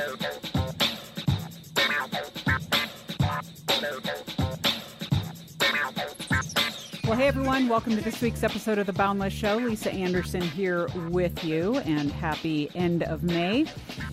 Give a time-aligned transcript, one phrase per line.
[0.00, 0.16] Well,
[7.18, 9.56] hey everyone, welcome to this week's episode of The Boundless Show.
[9.56, 13.66] Lisa Anderson here with you, and happy end of May.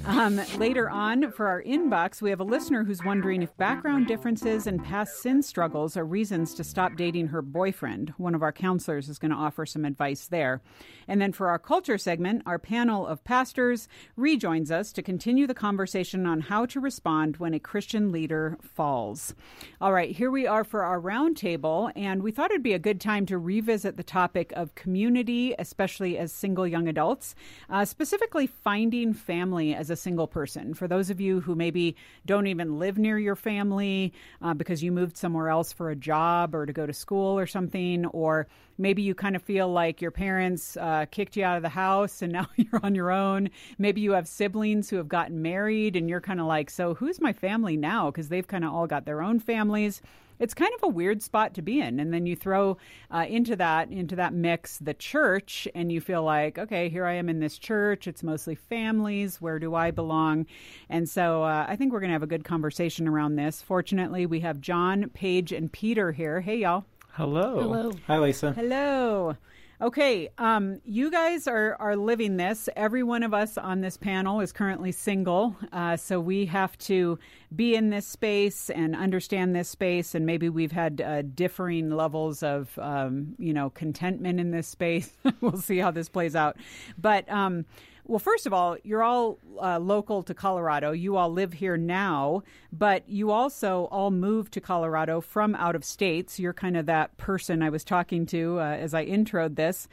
[0.08, 4.66] Um, later on, for our inbox, we have a listener who's wondering if background differences
[4.66, 8.14] and past sin struggles are reasons to stop dating her boyfriend.
[8.16, 10.62] One of our counselors is going to offer some advice there.
[11.10, 15.54] And then for our culture segment, our panel of pastors rejoins us to continue the
[15.54, 19.36] conversation on how to respond when a Christian leader falls.
[19.82, 23.02] All right, here we are for our roundtable, and we thought it'd be a good
[23.02, 27.36] time to revisit the topic of community, especially as single young adults,
[27.70, 30.74] uh, specifically finding family as a single person.
[30.74, 31.96] For those of you who maybe
[32.26, 36.56] don't even live near your family uh, because you moved somewhere else for a job
[36.56, 40.12] or to go to school or something, or maybe you kind of feel like your
[40.12, 43.50] parents uh, kicked you out of the house and now you're on your own.
[43.78, 47.20] Maybe you have siblings who have gotten married and you're kind of like, so who's
[47.20, 48.12] my family now?
[48.12, 50.02] Because they've kind of all got their own families
[50.40, 52.00] it's kind of a weird spot to be in.
[52.00, 52.78] And then you throw
[53.12, 57.14] uh, into that into that mix the church, and you feel like, okay, here I
[57.14, 58.08] am in this church.
[58.08, 59.42] It's mostly families.
[59.42, 60.46] Where do I belong?
[60.90, 63.62] And so uh, I think we're going to have a good conversation around this.
[63.62, 66.42] Fortunately, we have John, Paige, and Peter here.
[66.42, 66.86] Hey, y'all.
[67.14, 67.60] Hello.
[67.60, 67.92] Hello.
[68.06, 68.54] Hi, Lisa.
[68.54, 69.36] Hello.
[69.80, 72.68] Okay, um, you guys are, are living this.
[72.76, 75.56] Every one of us on this panel is currently single.
[75.72, 77.20] Uh, so we have to
[77.56, 80.16] be in this space and understand this space.
[80.16, 85.16] And maybe we've had uh, differing levels of, um, you know, contentment in this space.
[85.42, 86.58] we'll see how this plays out.
[86.98, 87.66] But, um,
[88.08, 90.92] well, first of all, you're all uh, local to Colorado.
[90.92, 95.84] You all live here now, but you also all moved to Colorado from out of
[95.84, 96.40] states.
[96.40, 99.90] You're kind of that person I was talking to uh, as I introed this.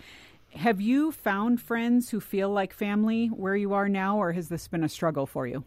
[0.54, 4.68] Have you found friends who feel like family where you are now, or has this
[4.68, 5.64] been a struggle for you?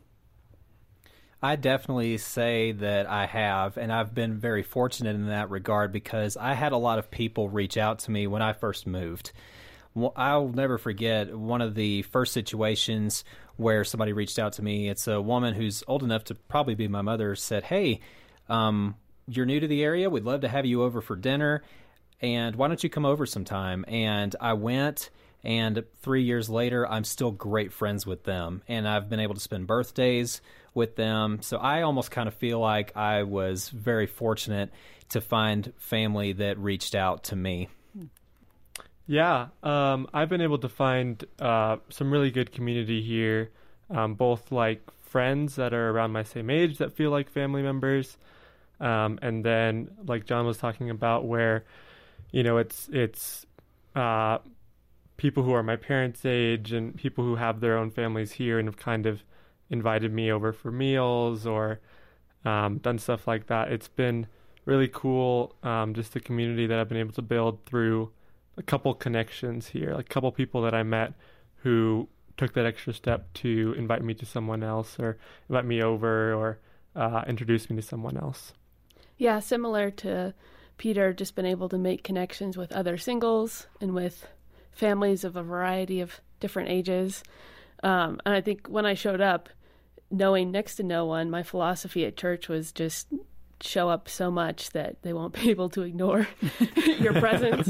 [1.43, 6.37] I definitely say that I have, and I've been very fortunate in that regard because
[6.37, 9.33] I had a lot of people reach out to me when I first moved.
[10.15, 13.23] I'll never forget one of the first situations
[13.55, 14.89] where somebody reached out to me.
[14.89, 17.35] It's a woman who's old enough to probably be my mother.
[17.35, 17.99] Said, "Hey,
[18.49, 18.95] um,
[19.27, 20.09] you're new to the area.
[20.09, 21.63] We'd love to have you over for dinner,
[22.21, 25.09] and why don't you come over sometime?" And I went.
[25.43, 28.63] And three years later, I'm still great friends with them.
[28.67, 30.41] And I've been able to spend birthdays
[30.73, 31.41] with them.
[31.41, 34.71] So I almost kind of feel like I was very fortunate
[35.09, 37.69] to find family that reached out to me.
[39.07, 43.51] Yeah, um, I've been able to find uh, some really good community here,
[43.89, 48.17] um, both like friends that are around my same age that feel like family members,
[48.81, 51.65] um, and then like John was talking about, where
[52.31, 53.45] you know it's it's
[53.95, 54.39] uh,
[55.17, 58.67] people who are my parents' age and people who have their own families here and
[58.67, 59.23] have kind of
[59.69, 61.79] invited me over for meals or
[62.45, 63.71] um, done stuff like that.
[63.71, 64.27] It's been
[64.65, 68.11] really cool, um, just the community that I've been able to build through
[68.57, 71.13] a couple connections here, like a couple people that I met
[71.57, 72.07] who
[72.37, 75.17] took that extra step to invite me to someone else or
[75.49, 76.59] invite me over or
[76.95, 78.53] uh, introduce me to someone else.
[79.17, 80.33] Yeah, similar to
[80.77, 84.27] Peter, just been able to make connections with other singles and with
[84.71, 87.23] families of a variety of different ages.
[87.83, 89.49] Um, and I think when I showed up,
[90.09, 93.07] knowing next to no one, my philosophy at church was just
[93.61, 96.27] show up so much that they won't be able to ignore
[96.99, 97.69] your presence.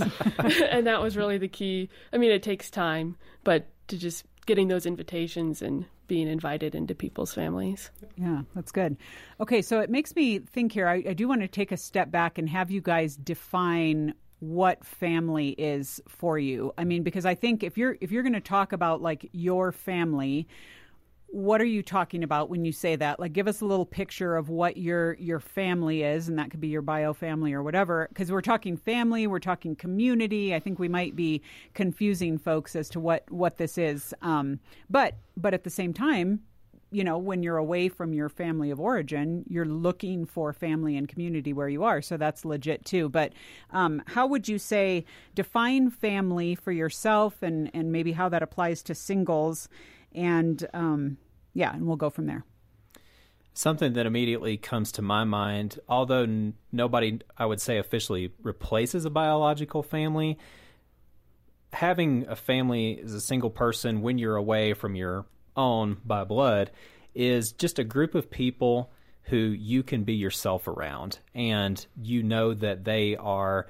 [0.69, 1.89] and that was really the key.
[2.13, 6.95] I mean, it takes time, but to just getting those invitations and being invited into
[6.95, 7.91] people's families.
[8.15, 8.97] Yeah, that's good.
[9.41, 10.87] Okay, so it makes me think here.
[10.87, 14.85] I, I do want to take a step back and have you guys define what
[14.85, 16.73] family is for you.
[16.77, 19.71] I mean, because I think if you're if you're going to talk about like your
[19.71, 20.47] family,
[21.37, 23.19] what are you talking about when you say that?
[23.19, 26.59] Like, give us a little picture of what your your family is, and that could
[26.59, 28.07] be your bio family or whatever.
[28.09, 30.55] Because we're talking family, we're talking community.
[30.55, 31.43] I think we might be
[31.75, 34.15] confusing folks as to what what this is.
[34.23, 34.59] Um,
[34.89, 36.41] but but at the same time,
[36.89, 41.07] you know, when you're away from your family of origin, you're looking for family and
[41.07, 42.01] community where you are.
[42.01, 43.09] So that's legit too.
[43.09, 43.33] But
[43.69, 48.81] um, how would you say define family for yourself, and and maybe how that applies
[48.83, 49.69] to singles?
[50.13, 51.17] and um,
[51.57, 52.45] yeah, and we'll go from there.
[53.55, 59.05] Something that immediately comes to my mind, although n- nobody, I would say, officially replaces
[59.05, 60.37] a biological family,
[61.73, 65.25] having a family as a single person when you're away from your
[65.55, 66.69] own by blood
[67.15, 68.91] is just a group of people
[69.23, 73.65] who you can be yourself around and you know that they are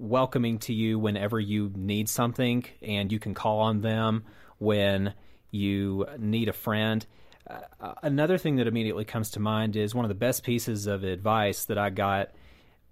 [0.00, 4.24] welcoming to you whenever you need something and you can call on them
[4.58, 5.14] when
[5.52, 7.06] you need a friend.
[7.48, 11.04] Uh, another thing that immediately comes to mind is one of the best pieces of
[11.04, 12.30] advice that I got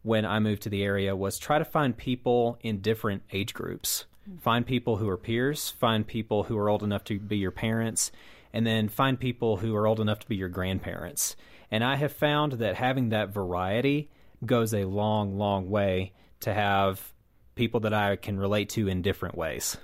[0.02, 4.04] when I moved to the area was try to find people in different age groups.
[4.40, 8.12] Find people who are peers, find people who are old enough to be your parents,
[8.52, 11.36] and then find people who are old enough to be your grandparents.
[11.70, 14.10] And I have found that having that variety
[14.44, 17.12] goes a long, long way to have
[17.54, 19.76] people that I can relate to in different ways.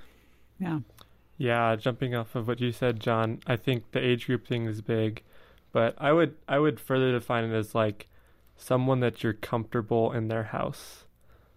[0.59, 0.79] Yeah.
[1.37, 4.81] Yeah, jumping off of what you said, John, I think the age group thing is
[4.81, 5.23] big,
[5.71, 8.07] but I would I would further define it as like
[8.55, 11.05] someone that you're comfortable in their house.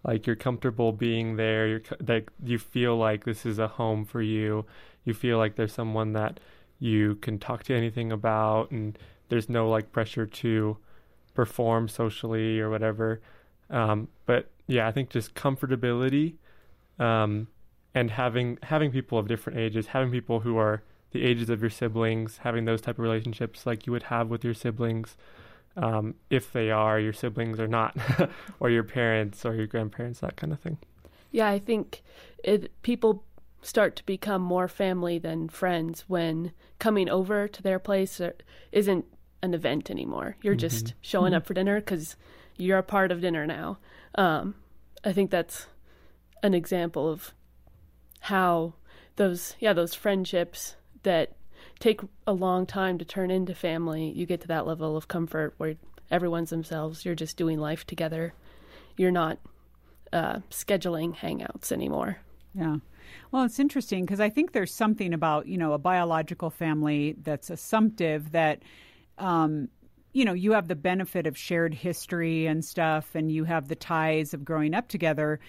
[0.03, 4.21] Like you're comfortable being there, you're like you feel like this is a home for
[4.21, 4.65] you.
[5.03, 6.39] You feel like there's someone that
[6.79, 8.97] you can talk to anything about and
[9.29, 10.77] there's no like pressure to
[11.33, 13.21] perform socially or whatever.
[13.69, 16.35] Um, but yeah, I think just comfortability
[16.99, 17.47] um,
[17.93, 21.69] and having having people of different ages, having people who are the ages of your
[21.69, 25.17] siblings, having those type of relationships like you would have with your siblings,
[25.75, 27.95] um, if they are your siblings or not,
[28.59, 30.77] or your parents or your grandparents, that kind of thing.
[31.31, 32.01] Yeah, I think
[32.43, 33.23] it, people
[33.61, 38.19] start to become more family than friends when coming over to their place
[38.71, 39.05] isn't
[39.43, 40.35] an event anymore.
[40.41, 40.59] You're mm-hmm.
[40.59, 41.37] just showing mm-hmm.
[41.37, 42.15] up for dinner because
[42.57, 43.77] you're a part of dinner now.
[44.15, 44.55] Um,
[45.03, 45.67] I think that's
[46.43, 47.33] an example of
[48.21, 48.73] how
[49.17, 51.33] those yeah those friendships that
[51.79, 55.53] take a long time to turn into family you get to that level of comfort
[55.57, 55.75] where
[56.11, 58.33] everyone's themselves you're just doing life together.
[58.95, 59.39] You're not
[60.13, 62.17] uh, scheduling hangouts anymore.
[62.53, 62.77] Yeah.
[63.31, 67.49] Well it's interesting because i think there's something about you know a biological family that's
[67.49, 68.61] assumptive that
[69.17, 69.67] um,
[70.13, 73.75] you know you have the benefit of shared history and stuff and you have the
[73.75, 75.39] ties of growing up together.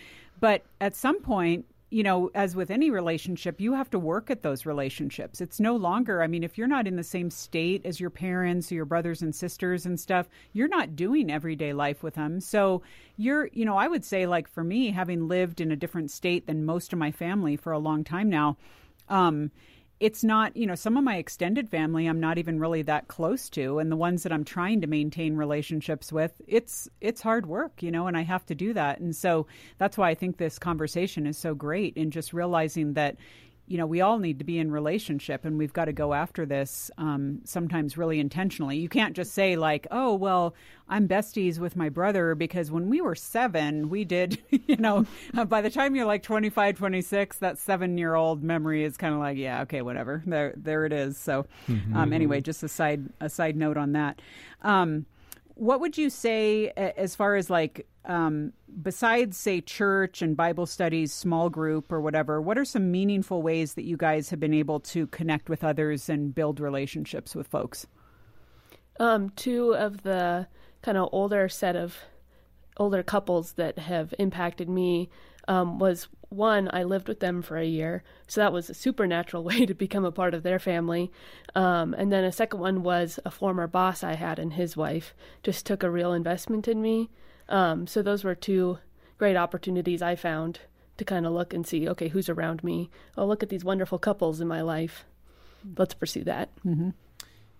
[0.40, 4.40] But at some point you know, as with any relationship, you have to work at
[4.40, 5.42] those relationships.
[5.42, 8.72] It's no longer, I mean, if you're not in the same state as your parents
[8.72, 12.40] or your brothers and sisters and stuff, you're not doing everyday life with them.
[12.40, 12.80] So
[13.18, 16.46] you're, you know, I would say, like for me, having lived in a different state
[16.46, 18.56] than most of my family for a long time now,
[19.10, 19.50] um,
[20.02, 23.48] it's not, you know, some of my extended family I'm not even really that close
[23.50, 27.84] to and the ones that I'm trying to maintain relationships with, it's it's hard work,
[27.84, 28.98] you know, and I have to do that.
[28.98, 29.46] And so
[29.78, 33.16] that's why I think this conversation is so great in just realizing that
[33.66, 36.44] you know, we all need to be in relationship and we've got to go after
[36.44, 38.76] this um, sometimes really intentionally.
[38.76, 40.54] You can't just say, like, oh, well,
[40.88, 45.06] I'm besties with my brother because when we were seven, we did, you know,
[45.46, 49.20] by the time you're like 25, 26, that seven year old memory is kind of
[49.20, 50.22] like, yeah, okay, whatever.
[50.26, 51.16] There, there it is.
[51.16, 51.96] So, mm-hmm.
[51.96, 54.20] um, anyway, just a side, a side note on that.
[54.62, 55.06] Um,
[55.54, 58.52] what would you say as far as like um,
[58.82, 63.74] besides say church and bible studies small group or whatever what are some meaningful ways
[63.74, 67.86] that you guys have been able to connect with others and build relationships with folks?
[69.00, 70.46] Um, two of the
[70.82, 71.96] kind of older set of
[72.76, 75.08] older couples that have impacted me
[75.48, 79.44] um, was one, I lived with them for a year, so that was a supernatural
[79.50, 81.12] way to become a part of their family.
[81.54, 85.14] Um, and then a second one was a former boss I had and his wife
[85.42, 87.10] just took a real investment in me.
[87.48, 88.78] Um, so those were two
[89.18, 90.60] great opportunities I found
[90.98, 92.90] to kind of look and see, okay, who's around me?
[93.16, 95.04] Oh, look at these wonderful couples in my life.
[95.76, 96.50] Let's pursue that.
[96.64, 96.90] Mm-hmm.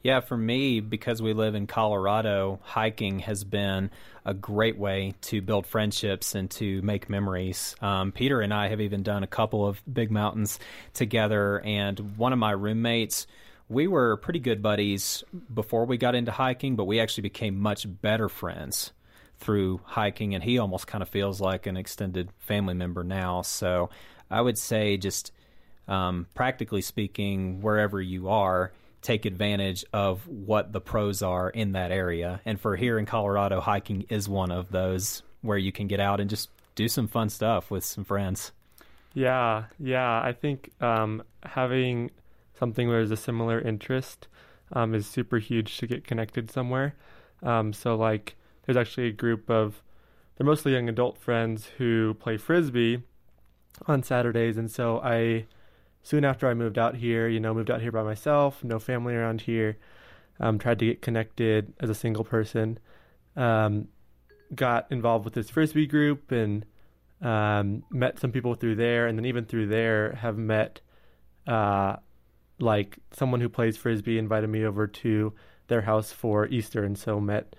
[0.02, 3.90] Yeah, for me, because we live in Colorado, hiking has been
[4.24, 7.76] a great way to build friendships and to make memories.
[7.80, 10.58] Um, Peter and I have even done a couple of big mountains
[10.92, 13.28] together, and one of my roommates,
[13.68, 15.22] we were pretty good buddies
[15.54, 18.92] before we got into hiking, but we actually became much better friends
[19.38, 23.42] through hiking, and he almost kind of feels like an extended family member now.
[23.42, 23.88] So
[24.28, 25.30] I would say, just
[25.86, 31.90] um, practically speaking, wherever you are, take advantage of what the pros are in that
[31.90, 32.40] area.
[32.44, 36.20] And for here in Colorado, hiking is one of those where you can get out
[36.20, 38.52] and just do some fun stuff with some friends.
[39.12, 40.22] Yeah, yeah.
[40.22, 42.10] I think um, having
[42.58, 44.28] something where there's a similar interest
[44.72, 46.94] um, is super huge to get connected somewhere.
[47.42, 49.82] Um, so, like, there's actually a group of,
[50.36, 53.02] they're mostly young adult friends who play frisbee
[53.86, 54.56] on Saturdays.
[54.56, 55.46] And so I
[56.02, 59.14] soon after I moved out here, you know, moved out here by myself, no family
[59.14, 59.78] around here.
[60.40, 62.78] Um, tried to get connected as a single person.
[63.36, 63.88] Um,
[64.54, 66.66] got involved with this frisbee group and
[67.20, 70.80] um, met some people through there, and then even through there have met
[71.46, 71.96] uh,
[72.58, 75.32] like someone who plays frisbee invited me over to
[75.68, 77.54] their house for Easter, and so met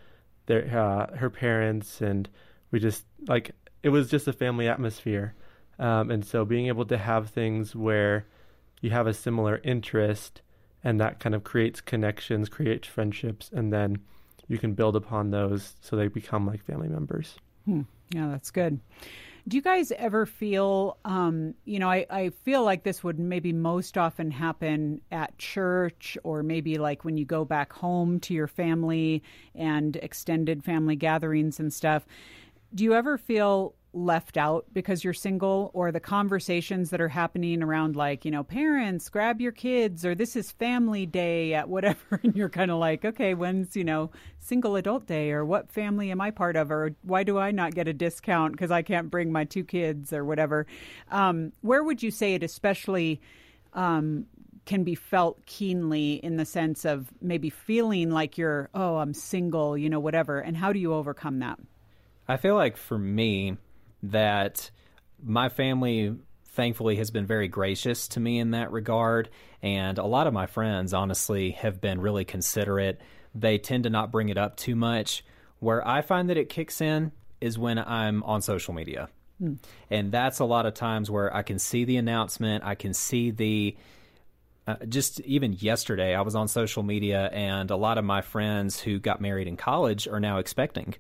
[0.46, 2.30] their uh, her parents, and
[2.72, 5.34] we just like it was just a family atmosphere.
[5.80, 8.28] Um, and so being able to have things where
[8.84, 10.42] you have a similar interest
[10.84, 13.98] and that kind of creates connections, creates friendships, and then
[14.50, 17.38] you can build upon those so they become like family members.
[17.66, 17.84] Hmm.
[18.14, 18.80] Yeah, that's good.
[19.48, 23.52] Do you guys ever feel, um, you know, I, I feel like this would maybe
[23.52, 28.48] most often happen at church or maybe like when you go back home to your
[28.48, 29.24] family
[29.56, 32.06] and extended family gatherings and stuff.
[32.76, 37.62] Do you ever feel left out because you're single or the conversations that are happening
[37.62, 42.00] around like you know parents grab your kids or this is family day at whatever.
[42.24, 46.10] And you're kind of like okay when's you know single adult day or what family
[46.10, 46.72] am i part of?
[46.72, 50.14] or why do i not get a discount because i can't bring my two kids
[50.14, 50.66] or whatever.
[51.12, 53.22] Um, where would you say it especially
[53.74, 54.26] um,
[54.66, 59.78] can be felt keenly in the sense of maybe feeling like you're oh i'm single
[59.78, 61.60] you know whatever and how do you overcome that?
[62.28, 63.58] I feel like for me
[64.04, 64.70] that
[65.24, 66.16] my family
[66.54, 69.30] thankfully has been very gracious to me in that regard.
[69.62, 73.02] And a lot of my friends honestly have been really considerate.
[73.34, 75.26] They tend to not bring it up too much.
[75.60, 79.10] Where i find that it kicks in is when i'm on social media.
[79.40, 79.54] Hmm.
[79.90, 82.64] and that's a lot of times where i can see the announcement.
[82.64, 83.76] I can see the
[84.68, 88.80] uh, just even yesterday i was on social media and a lot of my friends
[88.80, 90.96] who got married in college are now expecting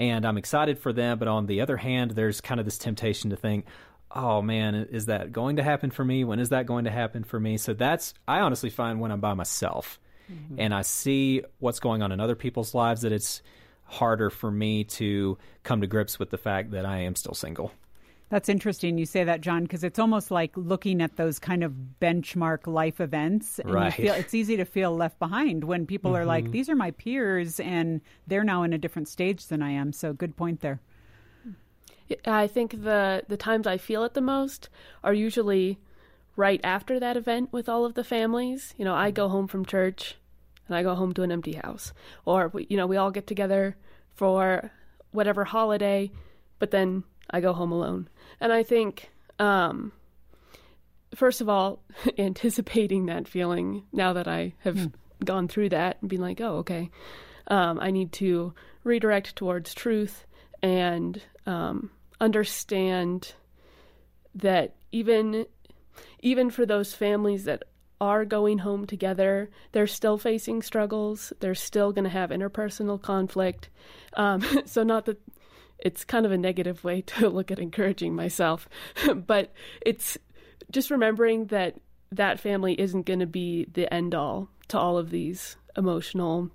[0.00, 1.18] and I'm excited for them.
[1.18, 3.66] But on the other hand, there's kind of this temptation to think,
[4.10, 6.24] oh man, is that going to happen for me?
[6.24, 7.58] When is that going to happen for me?
[7.58, 10.00] So that's, I honestly find when I'm by myself
[10.32, 10.56] mm-hmm.
[10.58, 13.42] and I see what's going on in other people's lives that it's
[13.84, 17.70] harder for me to come to grips with the fact that I am still single.
[18.30, 21.74] That's interesting you say that, John, because it's almost like looking at those kind of
[22.00, 23.58] benchmark life events.
[23.58, 23.92] And right.
[23.92, 26.22] Feel, it's easy to feel left behind when people mm-hmm.
[26.22, 26.52] are like, mm-hmm.
[26.52, 29.92] these are my peers and they're now in a different stage than I am.
[29.92, 30.80] So, good point there.
[32.24, 34.68] I think the, the times I feel it the most
[35.04, 35.78] are usually
[36.36, 38.74] right after that event with all of the families.
[38.76, 40.16] You know, I go home from church
[40.68, 41.92] and I go home to an empty house.
[42.24, 43.76] Or, you know, we all get together
[44.14, 44.70] for
[45.10, 46.10] whatever holiday,
[46.58, 48.08] but then I go home alone.
[48.40, 49.92] And I think, um,
[51.14, 51.82] first of all,
[52.18, 54.92] anticipating that feeling now that I have mm.
[55.24, 56.90] gone through that and being like, oh, okay,
[57.48, 58.54] um, I need to
[58.84, 60.24] redirect towards truth
[60.62, 63.34] and um, understand
[64.34, 65.46] that even
[66.20, 67.64] even for those families that
[68.00, 71.32] are going home together, they're still facing struggles.
[71.40, 73.68] They're still going to have interpersonal conflict.
[74.14, 75.20] Um, so, not that
[75.82, 78.68] it's kind of a negative way to look at encouraging myself,
[79.14, 79.52] but
[79.84, 80.18] it's
[80.70, 81.76] just remembering that
[82.12, 86.50] that family isn't going to be the end all to all of these emotional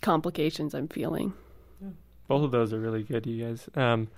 [0.00, 1.34] complications I'm feeling.
[2.26, 3.68] Both of those are really good, you guys.
[3.74, 4.08] Um,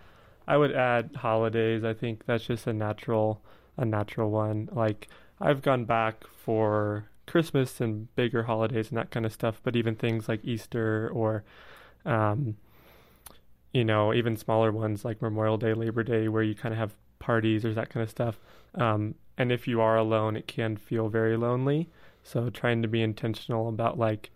[0.46, 1.84] I would add holidays.
[1.84, 3.40] I think that's just a natural,
[3.76, 4.68] a natural one.
[4.72, 5.08] Like
[5.40, 9.94] I've gone back for Christmas and bigger holidays and that kind of stuff, but even
[9.94, 11.44] things like Easter or
[12.04, 12.56] um,
[13.72, 16.94] you know, even smaller ones like Memorial Day, Labor Day, where you kind of have
[17.18, 18.38] parties or that kind of stuff.
[18.74, 21.88] Um, and if you are alone, it can feel very lonely.
[22.22, 24.30] So trying to be intentional about like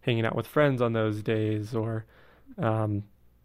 [0.00, 2.06] hanging out with friends on those days or
[2.58, 3.02] um,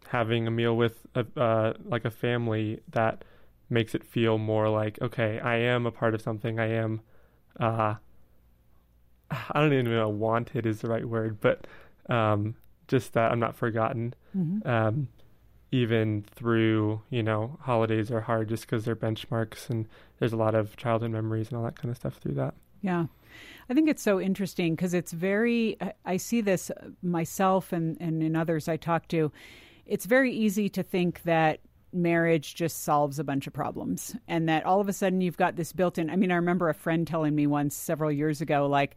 [0.08, 3.24] having a meal with a, uh, like a family that
[3.68, 6.58] makes it feel more like okay, I am a part of something.
[6.58, 7.00] I am.
[7.58, 7.94] Uh,
[9.30, 11.66] I don't even know wanted is the right word, but
[12.08, 12.54] um,
[12.88, 14.14] just that I'm not forgotten.
[14.36, 14.68] Mm-hmm.
[14.68, 15.08] Um,
[15.72, 19.88] even through you know holidays are hard just because they're benchmarks and
[20.18, 22.54] there's a lot of childhood memories and all that kind of stuff through that.
[22.82, 23.06] Yeah.
[23.68, 26.70] I think it's so interesting because it's very i see this
[27.02, 29.32] myself and, and in others i talk to.
[29.86, 31.60] It's very easy to think that
[31.92, 35.56] marriage just solves a bunch of problems and that all of a sudden you've got
[35.56, 38.66] this built in i mean i remember a friend telling me once several years ago
[38.66, 38.96] like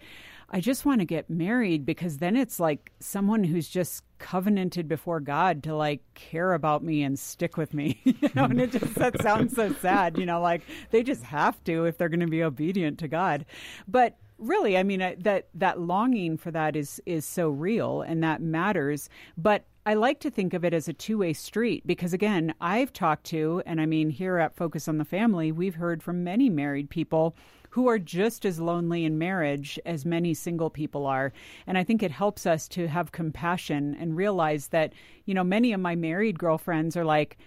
[0.49, 5.19] I just want to get married because then it's like someone who's just covenanted before
[5.19, 7.99] God to like care about me and stick with me.
[8.03, 10.61] you know, and it just that sounds so sad, you know, like
[10.91, 13.45] they just have to if they're going to be obedient to God.
[13.87, 18.41] But really, I mean that that longing for that is is so real and that
[18.41, 22.56] matters, but I like to think of it as a two way street because, again,
[22.60, 26.24] I've talked to, and I mean, here at Focus on the Family, we've heard from
[26.24, 27.36] many married people
[27.70, 31.32] who are just as lonely in marriage as many single people are.
[31.68, 34.94] And I think it helps us to have compassion and realize that,
[35.25, 37.38] you know, many of my married girlfriends are like,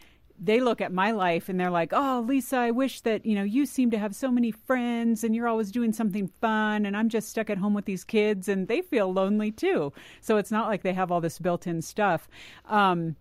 [0.40, 3.42] they look at my life and they're like, "Oh, Lisa, I wish that, you know,
[3.42, 7.09] you seem to have so many friends and you're always doing something fun and I'm
[7.09, 10.68] just stuck at home with these kids and they feel lonely too." So it's not
[10.68, 12.28] like they have all this built-in stuff.
[12.66, 13.16] Um,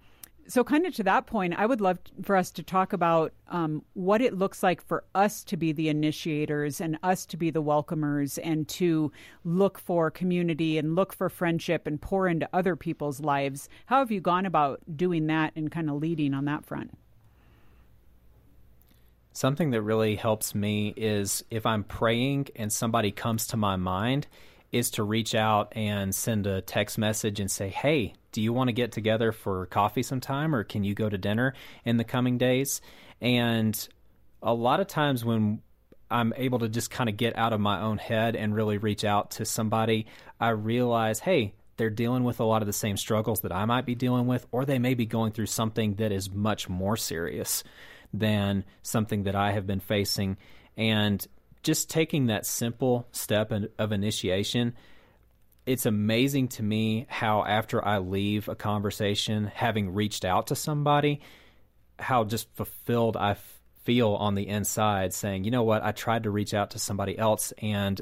[0.49, 3.83] so, kind of to that point, I would love for us to talk about um,
[3.93, 7.61] what it looks like for us to be the initiators and us to be the
[7.61, 9.11] welcomers and to
[9.43, 13.67] look for community and look for friendship and pour into other people's lives.
[13.87, 16.97] How have you gone about doing that and kind of leading on that front?
[19.37, 24.25] Something that really helps me is if I'm praying and somebody comes to my mind,
[24.71, 28.69] is to reach out and send a text message and say, Hey, do you want
[28.69, 31.53] to get together for coffee sometime or can you go to dinner
[31.85, 32.81] in the coming days?
[33.21, 33.87] And
[34.41, 35.61] a lot of times when
[36.09, 39.05] I'm able to just kind of get out of my own head and really reach
[39.05, 40.07] out to somebody,
[40.39, 43.85] I realize, hey, they're dealing with a lot of the same struggles that I might
[43.85, 47.63] be dealing with, or they may be going through something that is much more serious
[48.13, 50.37] than something that I have been facing.
[50.75, 51.25] And
[51.63, 54.73] just taking that simple step of initiation,
[55.65, 61.21] it's amazing to me how after I leave a conversation, having reached out to somebody,
[61.99, 63.35] how just fulfilled I
[63.83, 67.17] feel on the inside saying, you know what, I tried to reach out to somebody
[67.17, 67.99] else and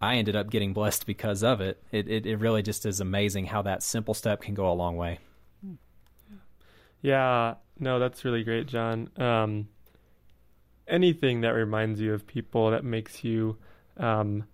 [0.00, 1.82] I ended up getting blessed because of it.
[1.92, 4.96] It, it, it really just is amazing how that simple step can go a long
[4.96, 5.20] way.
[7.00, 9.10] Yeah, no, that's really great, John.
[9.16, 9.68] Um,
[10.86, 13.56] anything that reminds you of people that makes you
[13.96, 14.44] um,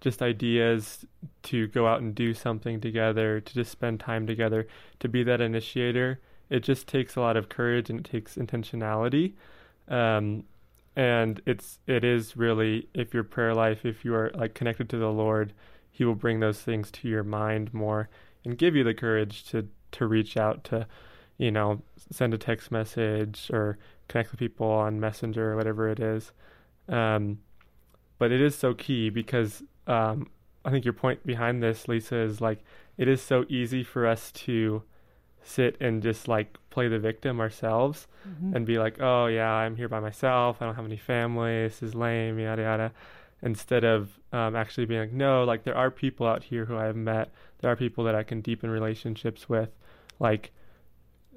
[0.00, 1.04] just ideas
[1.44, 4.66] to go out and do something together, to just spend time together,
[4.98, 6.18] to be that initiator.
[6.48, 9.34] It just takes a lot of courage and it takes intentionality.
[9.86, 10.42] Um,
[10.96, 14.96] and it's it is really if your prayer life, if you are like connected to
[14.96, 15.52] the Lord,
[15.88, 18.08] He will bring those things to your mind more
[18.44, 20.88] and give you the courage to to reach out to,
[21.40, 21.80] you know,
[22.12, 23.78] send a text message or
[24.08, 26.32] connect with people on Messenger or whatever it is.
[26.86, 27.38] Um,
[28.18, 30.28] but it is so key because um,
[30.66, 32.62] I think your point behind this, Lisa, is like
[32.98, 34.82] it is so easy for us to
[35.42, 38.54] sit and just like play the victim ourselves mm-hmm.
[38.54, 40.58] and be like, oh yeah, I'm here by myself.
[40.60, 41.62] I don't have any family.
[41.62, 42.92] This is lame, yada yada.
[43.40, 46.84] Instead of um, actually being like, no, like there are people out here who I
[46.84, 47.32] have met.
[47.60, 49.70] There are people that I can deepen relationships with.
[50.18, 50.52] Like,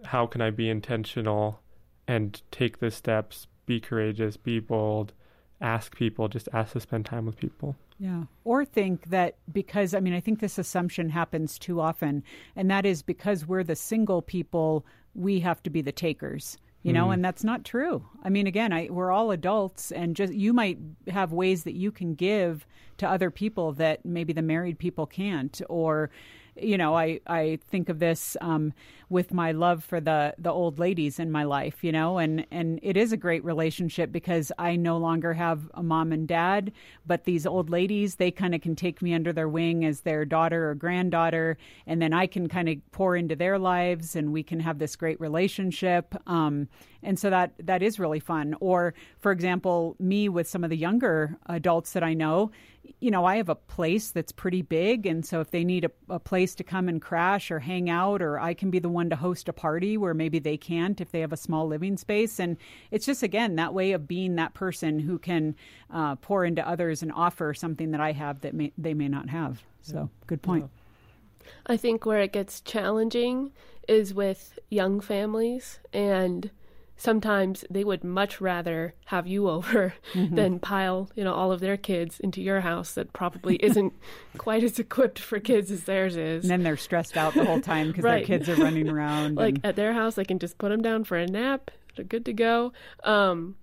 [0.06, 1.62] how can I be intentional
[2.08, 5.14] and take the steps, be courageous, be bold,
[5.62, 7.76] ask people, just ask to spend time with people.
[8.00, 8.24] Yeah.
[8.44, 12.24] Or think that because, I mean, I think this assumption happens too often,
[12.56, 14.86] and that is because we're the single people,
[15.16, 16.58] we have to be the takers.
[16.86, 17.14] You know, mm.
[17.14, 18.06] and that's not true.
[18.26, 21.94] I mean, again, I, we're all adults, and just you might have ways that you
[21.94, 26.10] can give to other people that maybe the married people can't, or
[26.56, 28.74] you know, I, I think of this um,
[29.10, 32.80] with my love for the, the old ladies in my life, you know, and, and
[32.82, 36.72] it is a great relationship because I no longer have a mom and dad,
[37.06, 40.26] but these old ladies, they kind of can take me under their wing as their
[40.26, 44.44] daughter or granddaughter, and then I can kind of pour into their lives and we
[44.44, 46.16] can have this great relationship.
[46.28, 46.68] Um,
[47.04, 48.56] and so that that is really fun.
[48.60, 52.52] Or, for example, me with some of the younger adults that I know,
[53.00, 55.06] you know, I have a place that's pretty big.
[55.06, 58.22] And so if they need a, a, place to come and crash or hang out,
[58.22, 61.12] or I can be the one to host a party where maybe they can't if
[61.12, 62.40] they have a small living space.
[62.40, 62.58] And
[62.92, 65.56] it's just, again, that way of being that person who can
[65.92, 69.30] uh, pour into others and offer something that I have that may, they may not
[69.30, 69.64] have.
[69.82, 70.64] So, good point.
[70.64, 71.50] Yeah.
[71.68, 73.52] I think where it gets challenging
[73.88, 76.50] is with young families and
[76.96, 80.36] sometimes they would much rather have you over mm-hmm.
[80.36, 83.94] than pile you know all of their kids into your house that probably isn't
[84.38, 87.62] quite as equipped for kids as theirs is and then they're stressed out the whole
[87.62, 88.26] time because right.
[88.26, 89.66] their kids are running around like and...
[89.66, 92.34] at their house they can just put them down for a nap they're good to
[92.34, 93.56] go um,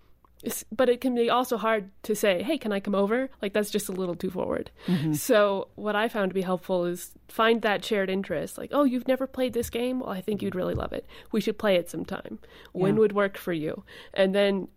[0.72, 3.70] but it can be also hard to say, "Hey, can I come over?" Like that's
[3.70, 4.70] just a little too forward.
[4.86, 5.12] Mm-hmm.
[5.12, 8.56] So what I found to be helpful is find that shared interest.
[8.56, 10.00] Like, "Oh, you've never played this game?
[10.00, 11.06] Well, I think you'd really love it.
[11.30, 12.38] We should play it sometime.
[12.72, 14.68] When would work for you?" And then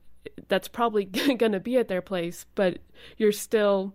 [0.48, 1.06] that's probably
[1.38, 2.80] going to be at their place, but
[3.18, 3.94] you're still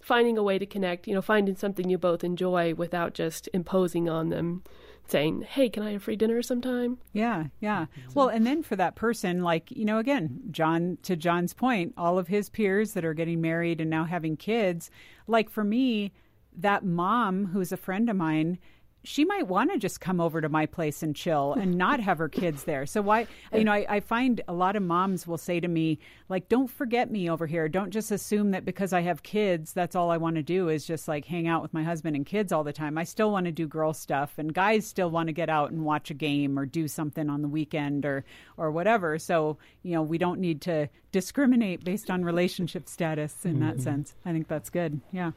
[0.00, 1.08] finding a way to connect.
[1.08, 4.62] You know, finding something you both enjoy without just imposing on them
[5.10, 7.86] saying, "Hey, can I have free dinner sometime?" Yeah, yeah.
[8.14, 12.18] Well, and then for that person, like you know, again, John to John's point, all
[12.18, 14.90] of his peers that are getting married and now having kids,
[15.26, 16.12] like for me,
[16.56, 18.58] that mom who's a friend of mine
[19.06, 22.18] she might want to just come over to my place and chill and not have
[22.18, 22.84] her kids there.
[22.86, 26.00] So why, you know, I, I, find a lot of moms will say to me,
[26.28, 27.68] like, don't forget me over here.
[27.68, 30.84] Don't just assume that because I have kids, that's all I want to do is
[30.84, 32.98] just like hang out with my husband and kids all the time.
[32.98, 35.84] I still want to do girl stuff and guys still want to get out and
[35.84, 38.24] watch a game or do something on the weekend or,
[38.56, 39.20] or whatever.
[39.20, 43.68] So, you know, we don't need to discriminate based on relationship status in mm-hmm.
[43.68, 44.16] that sense.
[44.24, 45.00] I think that's good.
[45.12, 45.30] Yeah.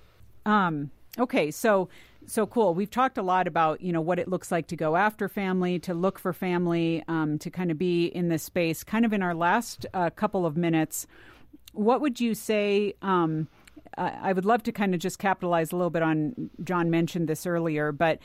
[0.46, 1.90] Um, Okay, so
[2.26, 2.74] so cool.
[2.74, 5.80] We've talked a lot about you know what it looks like to go after family,
[5.80, 8.84] to look for family, um, to kind of be in this space.
[8.84, 11.08] Kind of in our last uh, couple of minutes,
[11.74, 12.94] what would you say?
[13.02, 13.48] Um,
[13.98, 17.46] I would love to kind of just capitalize a little bit on John mentioned this
[17.46, 18.20] earlier, but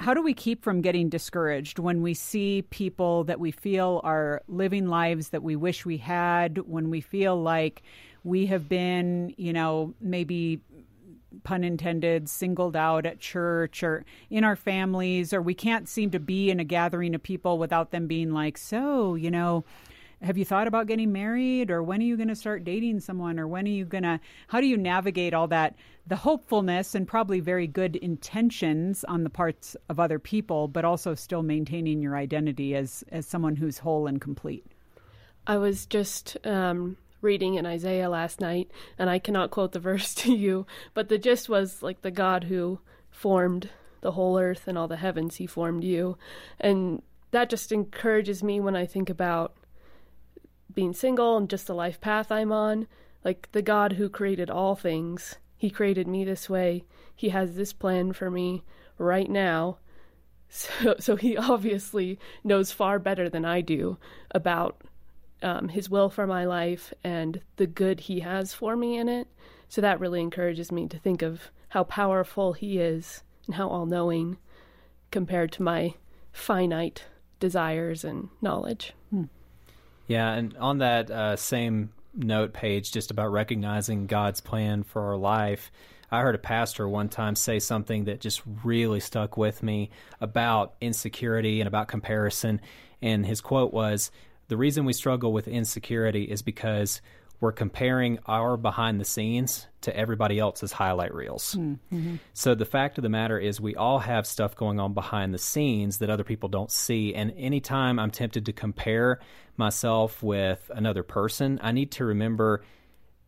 [0.00, 4.42] how do we keep from getting discouraged when we see people that we feel are
[4.46, 7.82] living lives that we wish we had, when we feel like
[8.24, 10.60] we have been, you know, maybe
[11.44, 16.20] pun intended, singled out at church or in our families, or we can't seem to
[16.20, 19.64] be in a gathering of people without them being like, so, you know,
[20.22, 21.70] have you thought about getting married?
[21.70, 23.38] Or when are you going to start dating someone?
[23.38, 25.76] Or when are you going to how do you navigate all that?
[26.06, 31.14] The hopefulness and probably very good intentions on the parts of other people but also
[31.14, 34.64] still maintaining your identity as as someone who's whole and complete.
[35.46, 40.14] I was just um, reading in isaiah last night and i cannot quote the verse
[40.14, 42.78] to you but the gist was like the god who
[43.10, 43.68] formed
[44.00, 46.16] the whole earth and all the heavens he formed you
[46.60, 49.54] and that just encourages me when i think about
[50.76, 52.86] being single and just the life path I'm on.
[53.24, 56.84] Like the God who created all things, He created me this way.
[57.16, 58.62] He has this plan for me
[58.98, 59.78] right now.
[60.48, 63.98] So, so He obviously knows far better than I do
[64.30, 64.80] about
[65.42, 69.28] um, His will for my life and the good He has for me in it.
[69.68, 73.86] So that really encourages me to think of how powerful He is and how all
[73.86, 74.38] knowing
[75.10, 75.94] compared to my
[76.32, 77.04] finite
[77.40, 78.92] desires and knowledge.
[79.10, 79.24] Hmm.
[80.06, 85.16] Yeah, and on that uh, same note Paige, just about recognizing God's plan for our
[85.16, 85.70] life,
[86.10, 90.74] I heard a pastor one time say something that just really stuck with me about
[90.80, 92.60] insecurity and about comparison.
[93.02, 94.10] And his quote was
[94.48, 97.00] The reason we struggle with insecurity is because
[97.40, 101.54] we're comparing our behind the scenes to everybody else's highlight reels.
[101.54, 102.16] Mm-hmm.
[102.32, 105.38] So the fact of the matter is, we all have stuff going on behind the
[105.38, 107.14] scenes that other people don't see.
[107.14, 109.20] And anytime I'm tempted to compare
[109.56, 112.62] myself with another person, I need to remember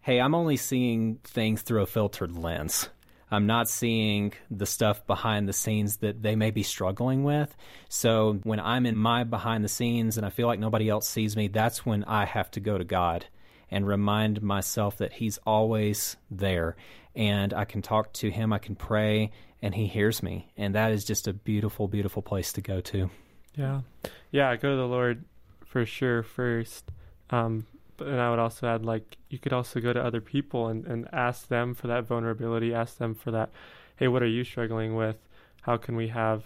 [0.00, 2.88] hey, I'm only seeing things through a filtered lens.
[3.30, 7.54] I'm not seeing the stuff behind the scenes that they may be struggling with.
[7.88, 11.36] So when I'm in my behind the scenes and I feel like nobody else sees
[11.36, 13.26] me, that's when I have to go to God
[13.70, 16.76] and remind myself that He's always there.
[17.14, 20.50] And I can talk to Him, I can pray, and He hears me.
[20.56, 23.10] And that is just a beautiful, beautiful place to go to.
[23.54, 23.82] Yeah.
[24.30, 25.24] Yeah, go to the Lord
[25.66, 26.90] for sure first.
[27.30, 27.66] Um,
[28.00, 31.08] and I would also add, like, you could also go to other people and, and
[31.12, 33.50] ask them for that vulnerability, ask them for that,
[33.96, 35.16] hey, what are you struggling with?
[35.62, 36.44] How can we have,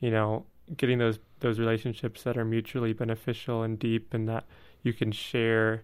[0.00, 4.44] you know, getting those those relationships that are mutually beneficial and deep and that
[4.82, 5.82] you can share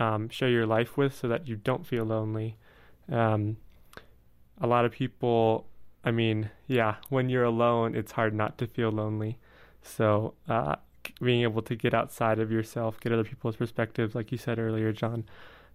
[0.00, 2.56] um, share your life with so that you don't feel lonely.
[3.10, 3.58] Um,
[4.60, 5.66] a lot of people,
[6.04, 9.38] I mean, yeah, when you're alone, it's hard not to feel lonely.
[9.82, 10.76] So, uh,
[11.20, 14.92] being able to get outside of yourself, get other people's perspectives, like you said earlier,
[14.92, 15.24] John,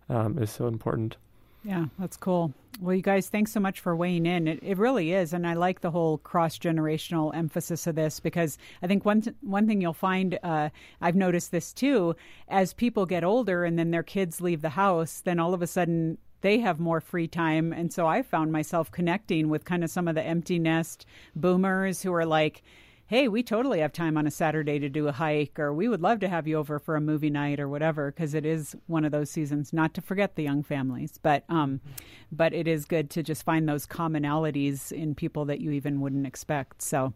[0.09, 1.17] um, is so important.
[1.63, 2.53] Yeah, that's cool.
[2.81, 4.47] Well, you guys, thanks so much for weighing in.
[4.47, 8.57] It, it really is, and I like the whole cross generational emphasis of this because
[8.81, 10.69] I think one th- one thing you'll find, uh,
[10.99, 12.15] I've noticed this too,
[12.49, 15.67] as people get older and then their kids leave the house, then all of a
[15.67, 19.89] sudden they have more free time, and so I found myself connecting with kind of
[19.89, 22.61] some of the empty nest boomers who are like
[23.13, 26.01] hey, we totally have time on a Saturday to do a hike, or we would
[26.01, 29.05] love to have you over for a movie night or whatever, because it is one
[29.05, 29.71] of those seasons.
[29.71, 31.79] Not to forget the young families, but um,
[32.31, 36.25] but it is good to just find those commonalities in people that you even wouldn't
[36.25, 36.81] expect.
[36.81, 37.13] So,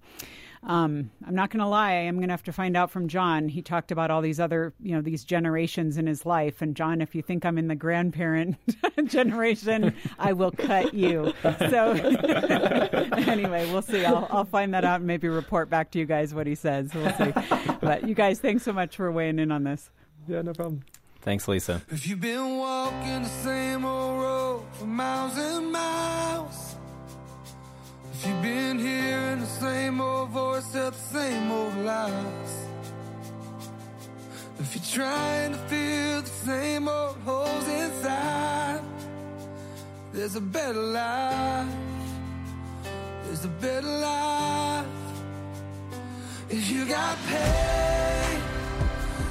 [0.67, 1.93] um, I'm not going to lie.
[1.93, 3.47] I'm going to have to find out from John.
[3.47, 6.62] He talked about all these other, you know, these generations in his life.
[6.62, 8.58] And John, if you think I'm in the grandparent
[9.06, 11.34] generation, I will cut you.
[11.41, 14.03] So anyway, we'll see.
[14.03, 16.93] I'll, I'll find that out and maybe report back to you guys what he says.
[16.93, 17.32] We'll see.
[17.80, 19.89] but you guys, thanks so much for weighing in on this.
[20.27, 20.84] Yeah, no problem.
[21.21, 21.82] Thanks, Lisa.
[21.89, 26.66] If you've been walking the same old road for miles and miles if
[28.25, 32.67] you've been hearing the same old voice at the same old lies.
[34.60, 38.82] If you're trying to fill the same old holes inside
[40.12, 41.69] There's a better life.
[43.23, 44.86] There's a better life.
[46.49, 48.41] If you got pain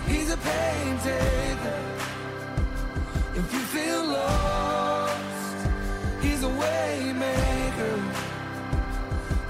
[0.06, 1.80] He's a pain taker.
[3.34, 4.85] If you feel lost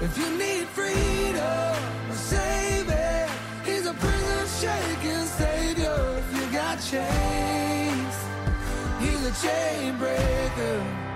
[0.07, 1.75] if you need freedom,
[2.13, 3.29] saving,
[3.65, 6.21] he's a prison shaking savior.
[6.21, 8.15] If you got chains,
[9.01, 11.06] he's a chain breaker.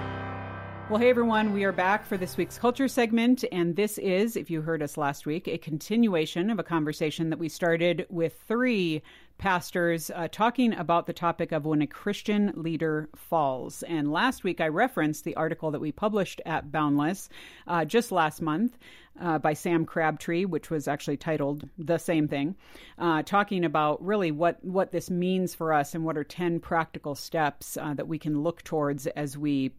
[0.92, 4.52] Well, hey everyone, we are back for this week's culture segment, and this is, if
[4.52, 9.02] you heard us last week, a continuation of a conversation that we started with three
[9.38, 13.84] pastors uh, talking about the topic of when a Christian leader falls.
[13.84, 17.30] And last week I referenced the article that we published at Boundless
[17.68, 18.78] uh, just last month
[19.18, 22.58] uh, by Sam Crabtree, which was actually titled the same thing,
[23.00, 27.16] uh, talking about really what, what this means for us and what are 10 practical
[27.16, 29.72] steps uh, that we can look towards as we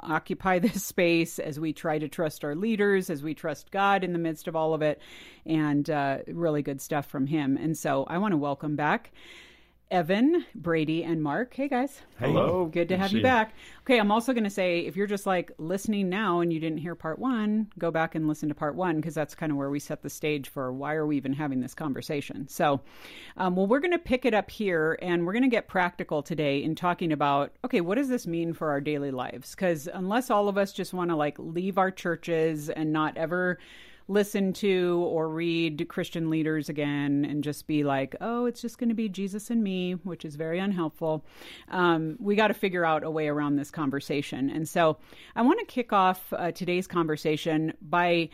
[0.00, 4.12] occupy this space, as we try to trust our leaders, as we trust God in
[4.12, 5.00] the midst of all of it,
[5.46, 7.56] and uh, really good stuff from him.
[7.56, 9.12] And so I want to welcome back
[9.94, 11.54] Evan, Brady, and Mark.
[11.54, 12.00] Hey guys.
[12.18, 12.64] Hello.
[12.66, 13.54] Good to have you back.
[13.82, 16.78] Okay, I'm also going to say if you're just like listening now and you didn't
[16.78, 19.70] hear part one, go back and listen to part one because that's kind of where
[19.70, 22.48] we set the stage for why are we even having this conversation.
[22.48, 22.80] So,
[23.36, 26.24] um, well, we're going to pick it up here and we're going to get practical
[26.24, 29.52] today in talking about okay, what does this mean for our daily lives?
[29.52, 33.60] Because unless all of us just want to like leave our churches and not ever
[34.06, 38.90] listen to or read Christian leaders again and just be like, oh, it's just going
[38.90, 41.24] to be Jesus and me, which is very unhelpful.
[41.68, 44.50] Um, we got to figure out a way around this conversation.
[44.50, 44.98] And so
[45.34, 48.28] I want to kick off uh, today's conversation by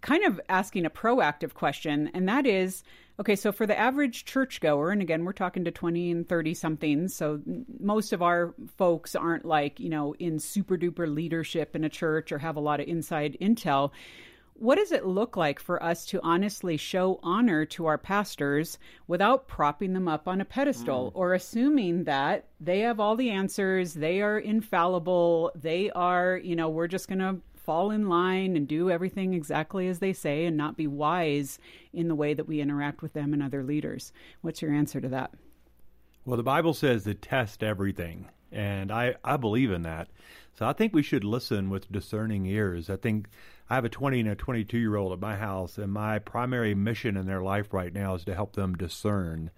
[0.00, 2.82] kind of asking a proactive question, and that is
[3.18, 7.14] okay, so for the average churchgoer, and again, we're talking to 20 and 30 somethings,
[7.14, 7.40] so
[7.80, 12.30] most of our folks aren't like, you know, in super duper leadership in a church
[12.30, 13.90] or have a lot of inside intel.
[14.58, 19.48] What does it look like for us to honestly show honor to our pastors without
[19.48, 21.18] propping them up on a pedestal mm.
[21.18, 26.70] or assuming that they have all the answers, they are infallible, they are, you know,
[26.70, 30.56] we're just going to fall in line and do everything exactly as they say and
[30.56, 31.58] not be wise
[31.92, 34.12] in the way that we interact with them and other leaders?
[34.40, 35.32] What's your answer to that?
[36.24, 40.08] Well, the Bible says to test everything, and I, I believe in that.
[40.54, 42.88] So I think we should listen with discerning ears.
[42.88, 43.28] I think
[43.68, 46.74] I have a 20 and a 22 year old at my house, and my primary
[46.74, 49.50] mission in their life right now is to help them discern,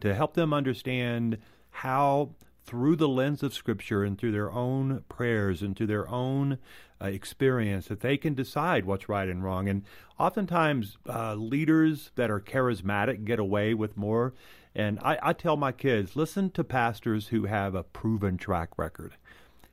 [0.00, 1.38] to help them understand
[1.70, 2.30] how,
[2.64, 6.58] through the lens of Scripture and through their own prayers and through their own
[7.02, 9.68] uh, experience, that they can decide what's right and wrong.
[9.68, 9.82] And
[10.20, 14.34] oftentimes, uh, leaders that are charismatic get away with more.
[14.72, 19.14] And I, I tell my kids listen to pastors who have a proven track record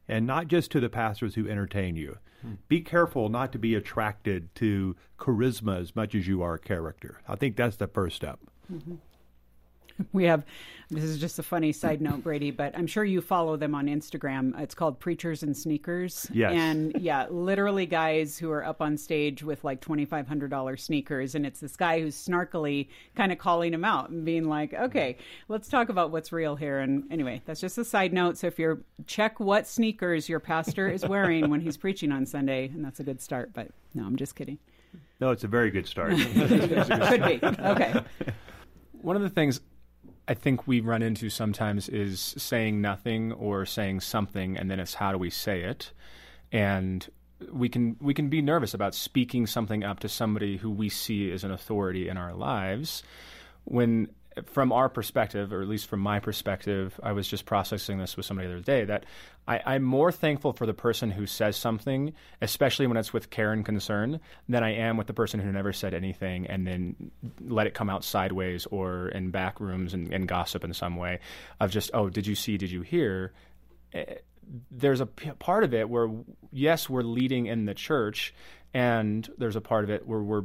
[0.08, 2.18] and not just to the pastors who entertain you.
[2.42, 2.54] Hmm.
[2.68, 7.22] Be careful not to be attracted to charisma as much as you are character.
[7.28, 8.40] I think that's the first step.
[8.72, 8.96] Mm-hmm.
[10.14, 10.44] we have
[10.92, 13.88] this is just a funny side note brady but i'm sure you follow them on
[13.88, 14.58] instagram.
[14.60, 16.28] It's called preachers and sneakers.
[16.32, 16.54] Yes.
[16.54, 21.60] and yeah literally guys who are up on stage with like $2500 sneakers and it's
[21.60, 25.90] this guy who's snarkily kind of calling him out and being like okay let's talk
[25.90, 26.80] about what's real here.
[26.80, 28.38] And anyway that's just a side note.
[28.38, 32.68] So if you're check what sneakers your pastor is wearing when he's preaching on sunday
[32.74, 34.60] and that's a good start but no i'm just kidding.
[35.20, 36.12] No it's a very good start.
[36.18, 37.40] Could be.
[37.44, 38.02] Okay.
[39.02, 39.62] One of the things
[40.28, 44.96] I think we run into sometimes is saying nothing or saying something, and then it's
[44.96, 45.92] how do we say it,
[46.52, 47.08] and
[47.52, 51.32] we can we can be nervous about speaking something up to somebody who we see
[51.32, 53.04] as an authority in our lives
[53.66, 54.08] when
[54.46, 58.26] from our perspective, or at least from my perspective, I was just processing this with
[58.26, 59.06] somebody the other day that
[59.48, 63.54] I, am more thankful for the person who says something, especially when it's with care
[63.54, 64.20] and concern,
[64.50, 67.90] than I am with the person who never said anything and then let it come
[67.90, 71.20] out sideways or in back rooms and, and gossip in some way
[71.60, 73.32] of just, oh, did you see, did you hear?
[73.94, 74.16] Eh,
[74.70, 76.10] there's a p- part of it where,
[76.52, 78.34] yes, we're leading in the church,
[78.74, 80.44] and there's a part of it where we're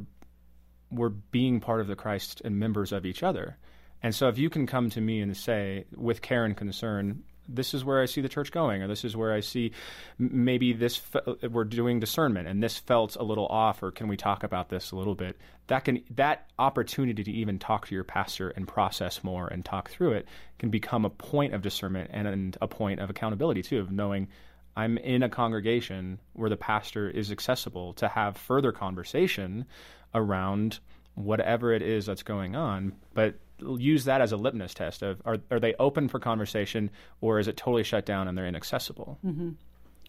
[0.92, 3.56] we're being part of the Christ and members of each other.
[4.02, 7.74] And so if you can come to me and say, with care and concern, this
[7.74, 9.72] is where I see the church going, or this is where I see
[10.18, 14.16] maybe this fe- we're doing discernment, and this felt a little off, or can we
[14.16, 15.36] talk about this a little bit?
[15.66, 19.90] That can that opportunity to even talk to your pastor and process more and talk
[19.90, 23.80] through it can become a point of discernment and, and a point of accountability too,
[23.80, 24.28] of knowing
[24.76, 29.66] I'm in a congregation where the pastor is accessible to have further conversation
[30.14, 30.78] around
[31.14, 35.38] whatever it is that's going on, but use that as a litmus test of are,
[35.50, 39.18] are they open for conversation or is it totally shut down and they're inaccessible?
[39.24, 39.50] Mm-hmm.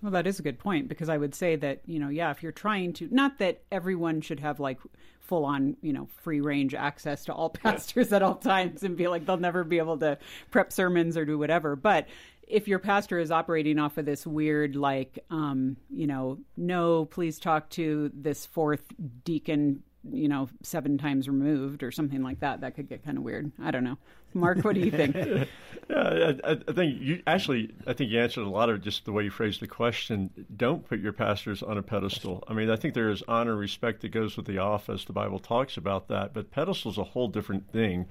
[0.01, 2.41] Well, that is a good point because I would say that, you know, yeah, if
[2.41, 4.79] you're trying to, not that everyone should have like
[5.19, 9.07] full on, you know, free range access to all pastors at all times and be
[9.07, 10.17] like they'll never be able to
[10.49, 11.75] prep sermons or do whatever.
[11.75, 12.07] But
[12.47, 17.39] if your pastor is operating off of this weird, like, um, you know, no, please
[17.39, 18.83] talk to this fourth
[19.23, 22.61] deacon you know, seven times removed or something like that.
[22.61, 23.51] That could get kind of weird.
[23.61, 23.97] I don't know.
[24.33, 25.15] Mark, what do you think?
[25.89, 29.11] yeah, I, I, think you actually, I think you answered a lot of just the
[29.11, 30.29] way you phrased the question.
[30.55, 32.43] Don't put your pastors on a pedestal.
[32.47, 35.05] I mean, I think there is honor, respect that goes with the office.
[35.05, 38.07] The Bible talks about that, but pedestal is a whole different thing.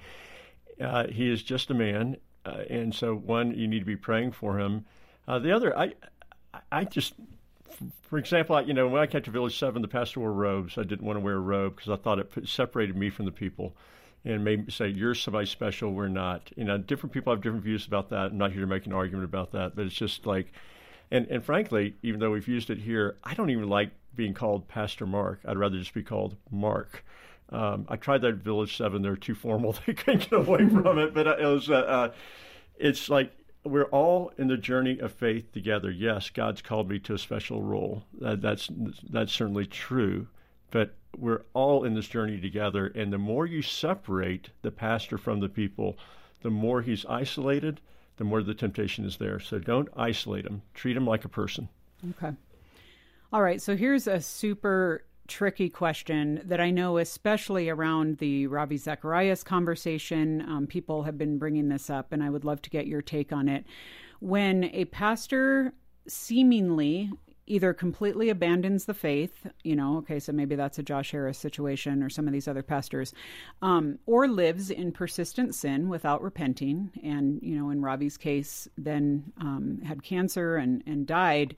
[0.79, 4.31] Uh, he is just a man, uh, and so one, you need to be praying
[4.31, 4.85] for him.
[5.27, 5.93] Uh, the other, I,
[6.71, 7.13] I just
[8.01, 10.77] for example, I, you know, when I came to Village Seven, the pastor wore robes.
[10.77, 13.31] I didn't want to wear a robe because I thought it separated me from the
[13.31, 13.75] people,
[14.25, 15.93] and made me say, "You're somebody special.
[15.93, 18.31] We're not." You know, different people have different views about that.
[18.31, 20.51] I'm not here to make an argument about that, but it's just like,
[21.09, 24.67] and and frankly, even though we've used it here, I don't even like being called
[24.67, 25.39] Pastor Mark.
[25.45, 27.03] I'd rather just be called Mark.
[27.49, 29.01] Um, I tried that at Village Seven.
[29.01, 29.75] They're too formal.
[29.85, 31.13] They couldn't get away from it.
[31.13, 32.11] But it was, uh, uh,
[32.77, 33.31] it's like
[33.63, 35.91] we're all in the journey of faith together.
[35.91, 38.03] Yes, God's called me to a special role.
[38.19, 38.69] That, that's
[39.09, 40.27] that's certainly true.
[40.71, 45.41] But we're all in this journey together, and the more you separate the pastor from
[45.41, 45.97] the people,
[46.41, 47.81] the more he's isolated,
[48.17, 49.39] the more the temptation is there.
[49.39, 50.61] So don't isolate him.
[50.73, 51.67] Treat him like a person.
[52.11, 52.33] Okay.
[53.33, 53.61] All right.
[53.61, 60.41] So here's a super tricky question that I know, especially around the Ravi Zacharias conversation.
[60.41, 63.31] Um, people have been bringing this up, and I would love to get your take
[63.31, 63.65] on it.
[64.19, 65.73] When a pastor
[66.07, 67.09] seemingly
[67.47, 72.03] either completely abandons the faith, you know, okay, so maybe that's a Josh Harris situation
[72.03, 73.13] or some of these other pastors,
[73.61, 79.31] um, or lives in persistent sin without repenting, and, you know, in Ravi's case, then
[79.39, 81.55] um, had cancer and, and died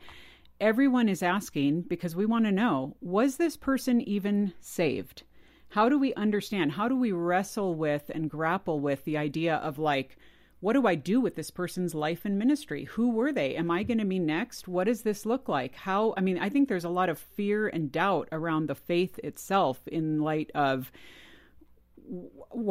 [0.60, 5.24] everyone is asking because we want to know was this person even saved?
[5.70, 6.74] How do we understand?
[6.74, 10.18] How do we wrestle with and grapple with the idea of like,
[10.60, 12.86] what do I do with this person's life and ministry?
[12.86, 13.56] Who were they?
[13.56, 14.68] Am I going to be next?
[14.68, 15.76] What does this look like?
[15.76, 19.20] How, I mean, I think there's a lot of fear and doubt around the faith
[19.24, 20.92] itself in light of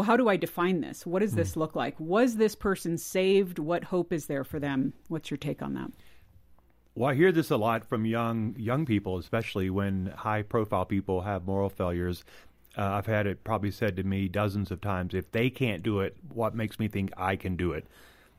[0.04, 1.04] how do I define this?
[1.06, 1.60] What does this hmm.
[1.60, 1.98] look like?
[1.98, 3.58] Was this person saved?
[3.58, 4.92] What hope is there for them?
[5.08, 5.90] What's your take on that?
[6.94, 11.22] Well, I hear this a lot from young young people, especially when high profile people
[11.22, 12.22] have moral failures.
[12.76, 15.14] Uh, I've had it probably said to me dozens of times.
[15.14, 17.86] If they can't do it, what makes me think I can do it?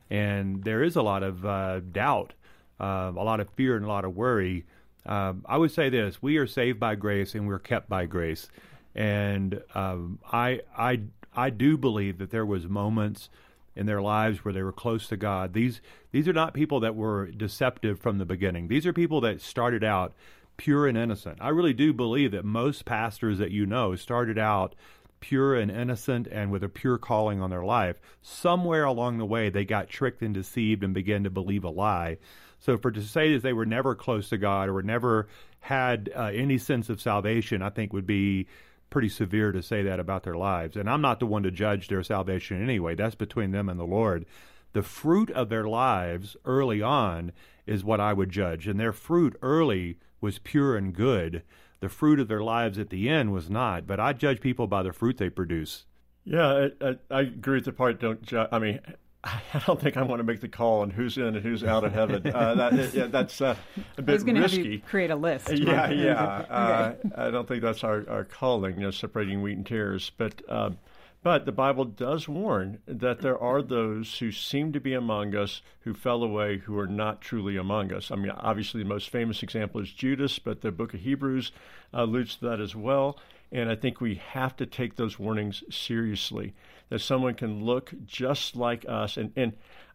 [0.08, 2.34] And there is a lot of uh, doubt,
[2.80, 4.64] uh, a lot of fear, and a lot of worry.
[5.04, 8.48] Um, I would say this: we are saved by grace, and we're kept by grace.
[8.94, 11.00] And um, I, I,
[11.34, 13.28] I do believe that there was moments
[13.76, 15.52] in their lives where they were close to God.
[15.52, 15.80] These
[16.12, 18.68] these are not people that were deceptive from the beginning.
[18.68, 20.14] These are people that started out
[20.56, 21.38] pure and innocent.
[21.40, 24.74] I really do believe that most pastors that you know started out
[25.20, 27.96] pure and innocent and with a pure calling on their life.
[28.22, 32.18] Somewhere along the way they got tricked and deceived and began to believe a lie.
[32.60, 35.28] So for to say that they were never close to God or never
[35.60, 38.46] had uh, any sense of salvation, I think would be
[38.94, 40.76] pretty severe to say that about their lives.
[40.76, 42.94] And I'm not the one to judge their salvation anyway.
[42.94, 44.24] That's between them and the Lord.
[44.72, 47.32] The fruit of their lives early on
[47.66, 48.68] is what I would judge.
[48.68, 51.42] And their fruit early was pure and good.
[51.80, 53.84] The fruit of their lives at the end was not.
[53.84, 55.86] But I judge people by the fruit they produce.
[56.24, 57.98] Yeah, I, I, I agree with the part.
[57.98, 58.48] Don't judge.
[58.52, 58.78] I mean,
[59.24, 61.84] I don't think I want to make the call on who's in and who's out
[61.84, 62.26] of heaven.
[62.26, 63.56] Uh, that, yeah, that's uh,
[63.96, 64.78] a bit risky.
[64.78, 65.50] create a list.
[65.64, 66.40] Yeah, yeah.
[66.40, 66.50] okay.
[66.50, 70.10] uh, I don't think that's our, our calling, you know, separating wheat and tares.
[70.16, 70.78] But um,
[71.22, 75.62] but the Bible does warn that there are those who seem to be among us
[75.80, 78.10] who fell away who are not truly among us.
[78.10, 81.50] I mean, obviously, the most famous example is Judas, but the book of Hebrews
[81.94, 83.18] alludes to that as well.
[83.52, 86.54] And I think we have to take those warnings seriously
[86.88, 89.16] that someone can look just like us.
[89.16, 89.52] And, and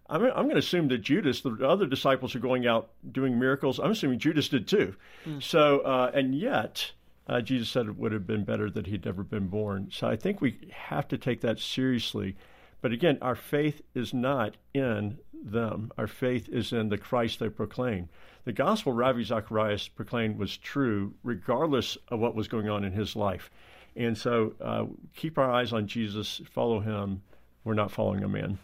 [0.10, 3.80] I'm, I'm going to assume that Judas, the other disciples are going out doing miracles.
[3.80, 4.96] I'm assuming Judas did too.
[5.26, 5.44] Mm.
[5.44, 6.92] So, uh, and yet,
[7.28, 9.90] uh, Jesus said it would have been better that he'd never been born.
[9.92, 12.36] So I think we have to take that seriously.
[12.82, 15.92] But again, our faith is not in them.
[15.98, 18.10] Our faith is in the Christ they proclaim.
[18.46, 23.16] The gospel Ravi Zacharias proclaimed was true regardless of what was going on in his
[23.16, 23.52] life.
[23.96, 27.22] And so uh, keep our eyes on Jesus, follow him.
[27.64, 28.58] We're not following a man.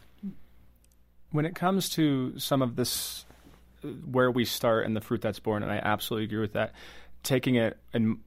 [1.32, 3.26] When it comes to some of this,
[4.10, 6.74] where we start and the fruit that's born, and I absolutely agree with that,
[7.24, 8.20] taking it, and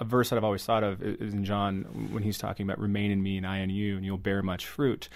[0.00, 3.10] a verse that I've always thought of is in John when he's talking about remain
[3.10, 5.08] in me and I in you, and you'll bear much fruit.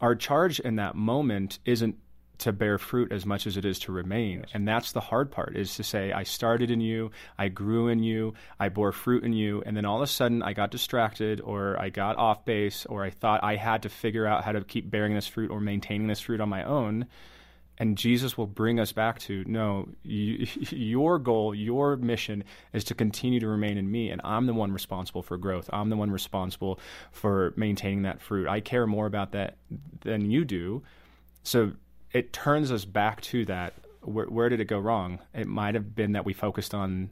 [0.00, 1.96] Our charge in that moment isn't
[2.38, 4.40] to bear fruit as much as it is to remain.
[4.40, 4.50] Yes.
[4.54, 8.02] And that's the hard part is to say, I started in you, I grew in
[8.02, 11.40] you, I bore fruit in you, and then all of a sudden I got distracted
[11.40, 14.62] or I got off base or I thought I had to figure out how to
[14.62, 17.06] keep bearing this fruit or maintaining this fruit on my own.
[17.80, 22.94] and Jesus will bring us back to no, you, your goal, your mission is to
[22.94, 25.70] continue to remain in me, and I'm the one responsible for growth.
[25.72, 26.80] I'm the one responsible
[27.12, 28.48] for maintaining that fruit.
[28.48, 29.56] I care more about that
[30.00, 30.82] than you do.
[31.44, 31.72] So
[32.12, 33.74] it turns us back to that.
[34.02, 35.18] Where, where did it go wrong?
[35.34, 37.10] It might have been that we focused on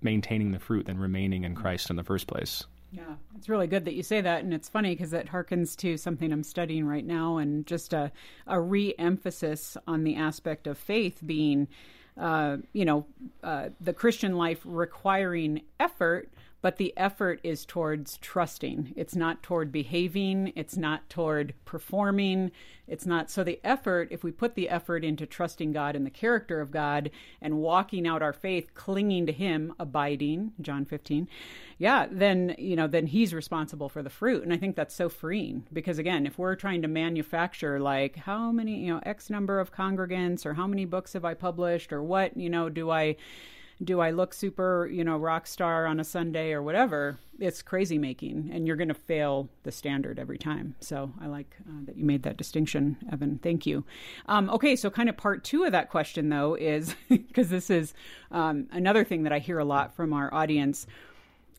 [0.00, 2.64] maintaining the fruit than remaining in Christ in the first place.
[2.90, 5.98] Yeah, it's really good that you say that, and it's funny because it harkens to
[5.98, 8.10] something I'm studying right now, and just a
[8.46, 11.68] a re-emphasis on the aspect of faith being,
[12.16, 13.04] uh, you know,
[13.42, 16.30] uh, the Christian life requiring effort,
[16.60, 18.92] but the effort is towards trusting.
[18.96, 20.52] It's not toward behaving.
[20.56, 22.50] It's not toward performing.
[22.88, 24.08] It's not so the effort.
[24.10, 28.08] If we put the effort into trusting God and the character of God and walking
[28.08, 31.28] out our faith, clinging to Him, abiding, John 15,
[31.76, 35.08] yeah, then you know, then He's responsible for the fruit, and I think that's so
[35.08, 39.60] freeing because again, if we're trying to manufacture like how many you know X number
[39.60, 43.16] of congregants or how many books have I published or what you know do I
[43.82, 47.18] do I look super, you know, rock star on a Sunday or whatever?
[47.38, 50.74] It's crazy making, and you're going to fail the standard every time.
[50.80, 53.38] So I like uh, that you made that distinction, Evan.
[53.38, 53.84] Thank you.
[54.26, 57.94] Um, okay, so kind of part two of that question, though, is because this is
[58.32, 60.86] um, another thing that I hear a lot from our audience.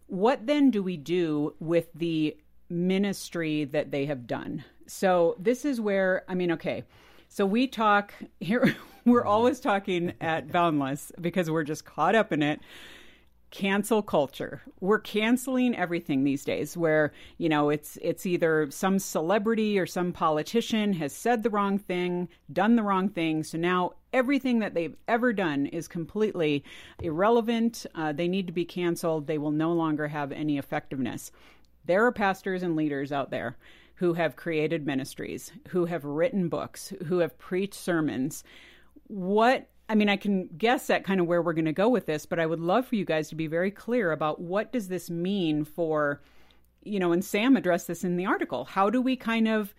[0.07, 2.35] What then do we do with the
[2.69, 4.65] ministry that they have done?
[4.87, 6.83] So this is where, I mean, okay.
[7.29, 8.75] So we talk here,
[9.09, 12.59] we're always talking at Boundless because we're just caught up in it.
[13.51, 14.61] Cancel culture.
[14.79, 20.13] We're canceling everything these days where, you know, it's it's either some celebrity or some
[20.13, 23.43] politician has said the wrong thing, done the wrong thing.
[23.43, 26.63] So now everything that they've ever done is completely
[27.01, 27.87] irrelevant.
[27.95, 29.25] Uh, they need to be canceled.
[29.25, 31.31] They will no longer have any effectiveness.
[31.85, 33.57] There are pastors and leaders out there
[33.95, 38.43] who have created ministries, who have written books, who have preached sermons.
[39.09, 42.05] What I mean, I can guess at kind of where we're going to go with
[42.05, 44.87] this, but I would love for you guys to be very clear about what does
[44.87, 46.21] this mean for,
[46.83, 48.65] you know, and Sam addressed this in the article.
[48.65, 49.73] How do we kind of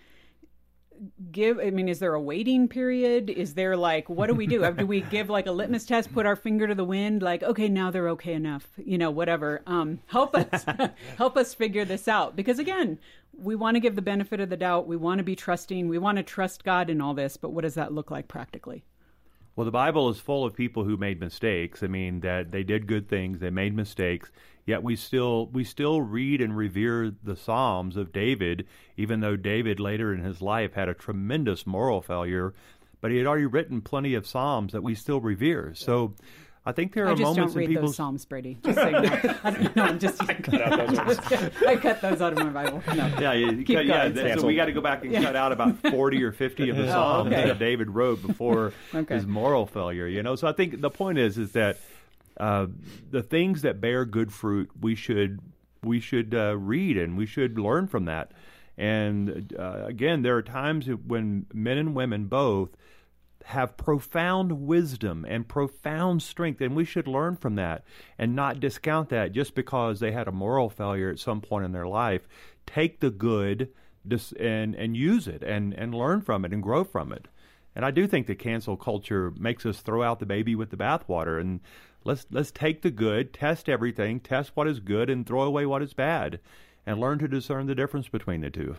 [1.33, 3.31] give i mean is there a waiting period?
[3.31, 4.71] Is there like what do we do?
[4.73, 7.69] Do we give like a litmus test put our finger to the wind like okay
[7.69, 9.63] now they're okay enough you know whatever.
[9.67, 10.67] Um help us
[11.17, 12.37] help us figure this out.
[12.37, 12.99] Because again
[13.33, 14.87] we want to give the benefit of the doubt.
[14.87, 15.89] We want to be trusting.
[15.89, 18.85] We want to trust god in all this but what does that look like practically
[19.57, 21.83] Well, the Bible is full of people who made mistakes.
[21.83, 24.31] I mean, that they did good things, they made mistakes.
[24.67, 29.81] Yet we still we still read and revere the Psalms of David, even though David
[29.81, 32.55] later in his life had a tremendous moral failure,
[33.01, 35.75] but he had already written plenty of Psalms that we still revere.
[35.75, 36.15] So.
[36.67, 38.87] I think there are I just moments don't read people's those psalms brady just so
[38.87, 39.35] you know.
[39.45, 40.21] I don't know i'm just
[41.67, 43.07] i cut those out of my bible no.
[43.21, 44.09] Yeah, you, Keep cut- yeah.
[44.11, 44.39] going.
[44.39, 46.95] So we got to go back and cut out about forty or fifty of the
[46.95, 47.47] Oh, okay.
[47.49, 49.15] that David wrote before Okay.
[49.15, 50.07] his moral failure.
[50.07, 51.79] You know, so I think the point is is that
[52.39, 52.67] uh,
[53.11, 55.41] the things that bear good fruit, we should
[55.83, 58.33] we should uh, read and we should learn from that.
[58.77, 62.71] And uh, again, there are times when men and women both
[63.51, 67.85] have profound wisdom and profound strength, and we should learn from that
[68.19, 71.73] and not discount that just because they had a moral failure at some point in
[71.73, 72.27] their life.
[72.67, 73.69] Take the good
[74.39, 77.29] and and use it and and learn from it and grow from it.
[77.75, 80.77] And I do think that cancel culture makes us throw out the baby with the
[80.77, 81.61] bathwater and
[82.05, 85.83] let's let's take the good, test everything, test what is good, and throw away what
[85.83, 86.41] is bad,
[86.87, 88.77] and learn to discern the difference between the two.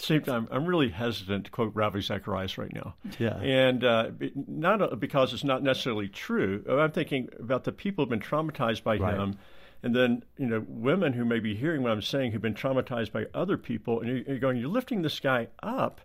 [0.00, 2.94] Same time, I'm really hesitant to quote Ravi Zacharias right now.
[3.18, 3.36] Yeah.
[3.38, 6.64] And uh, not because it's not necessarily true.
[6.68, 9.14] I'm thinking about the people who've been traumatized by Right.
[9.14, 9.38] him.
[9.82, 13.12] And then, you know, women who may be hearing what I'm saying who've been traumatized
[13.12, 14.00] by other people.
[14.00, 16.00] And you're, you're going, you're lifting this guy up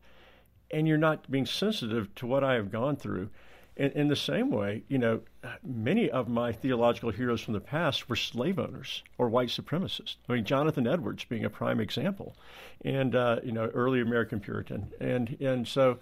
[0.71, 3.29] and you're not being sensitive to what I have gone through.
[3.77, 5.19] In, in the same way, you know,
[5.61, 10.15] many of my theological heroes from the past were slave owners or white supremacists.
[10.29, 12.37] I mean, Jonathan Edwards being a prime example,
[12.85, 15.99] and uh, you know, early American Puritan, and and so.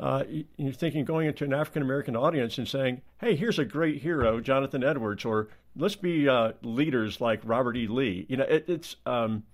[0.00, 0.24] Uh,
[0.56, 4.40] you're thinking going into an African American audience and saying, "Hey, here's a great hero,
[4.40, 5.46] Jonathan Edwards," or
[5.76, 7.86] "Let's be uh, leaders like Robert E.
[7.86, 8.96] Lee." You know, it, it's.
[9.06, 9.44] Um,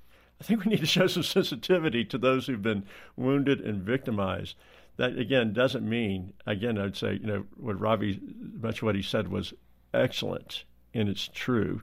[0.40, 2.84] I think we need to show some sensitivity to those who've been
[3.16, 4.56] wounded and victimized.
[5.00, 8.20] That again doesn't mean again I'd say you know what Ravi
[8.60, 9.54] much of what he said was
[9.94, 11.82] excellent and it's true,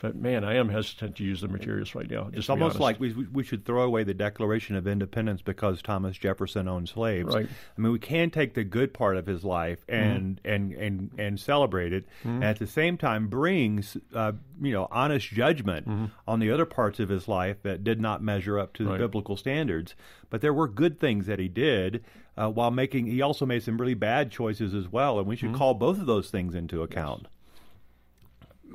[0.00, 2.28] But man, I am hesitant to use the materials right now.
[2.32, 2.80] It's almost honest.
[2.80, 7.32] like we we should throw away the Declaration of Independence because Thomas Jefferson owned slaves.
[7.32, 7.46] Right.
[7.46, 9.94] I mean, we can take the good part of his life mm-hmm.
[9.94, 12.30] and and and and celebrate it, mm-hmm.
[12.30, 16.06] and at the same time brings uh, you know honest judgment mm-hmm.
[16.26, 19.36] on the other parts of his life that did not measure up to the biblical
[19.36, 19.94] standards.
[20.30, 22.02] But there were good things that he did.
[22.36, 25.50] Uh, while making, he also made some really bad choices as well, and we should
[25.50, 25.58] mm-hmm.
[25.58, 27.26] call both of those things into account.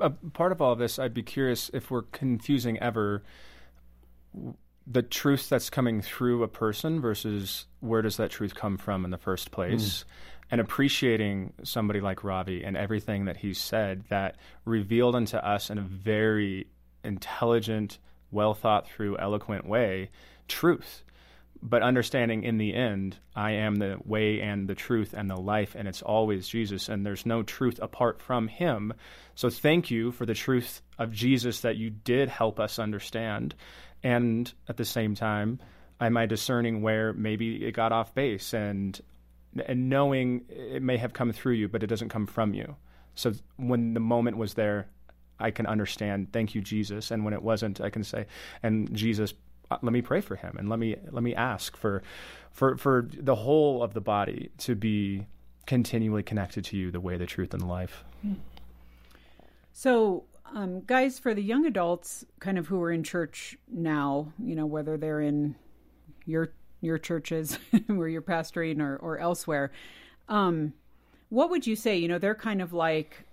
[0.00, 3.24] a part of all of this, I'd be curious if we're confusing ever
[4.86, 9.10] the truth that's coming through a person versus where does that truth come from in
[9.10, 9.52] the first mm.
[9.52, 10.04] place,
[10.50, 15.78] and appreciating somebody like Ravi and everything that he said that revealed unto us in
[15.78, 16.68] a very
[17.04, 17.98] intelligent,
[18.30, 20.10] well thought through, eloquent way
[20.46, 21.02] truth
[21.62, 25.74] but understanding in the end, I am the way and the truth and the life,
[25.74, 28.94] and it's always Jesus, and there's no truth apart from Him.
[29.34, 33.54] So thank you for the truth of Jesus that you did help us understand.
[34.02, 35.60] And at the same time,
[36.00, 39.00] am I discerning where maybe it got off base and
[39.66, 42.76] and knowing it may have come through you, but it doesn't come from you.
[43.14, 44.88] So when the moment was there,
[45.38, 46.32] I can understand.
[46.32, 47.10] Thank you, Jesus.
[47.10, 48.26] And when it wasn't, I can say,
[48.62, 49.32] and Jesus,
[49.70, 52.02] let me pray for him, and let me let me ask for,
[52.50, 55.26] for for the whole of the body to be
[55.66, 58.04] continually connected to you, the way, the truth, and the life.
[59.72, 64.54] So, um, guys, for the young adults, kind of who are in church now, you
[64.54, 65.54] know, whether they're in
[66.24, 69.70] your your churches where you're pastoring or, or elsewhere,
[70.28, 70.72] um,
[71.28, 71.96] what would you say?
[71.96, 73.24] You know, they're kind of like,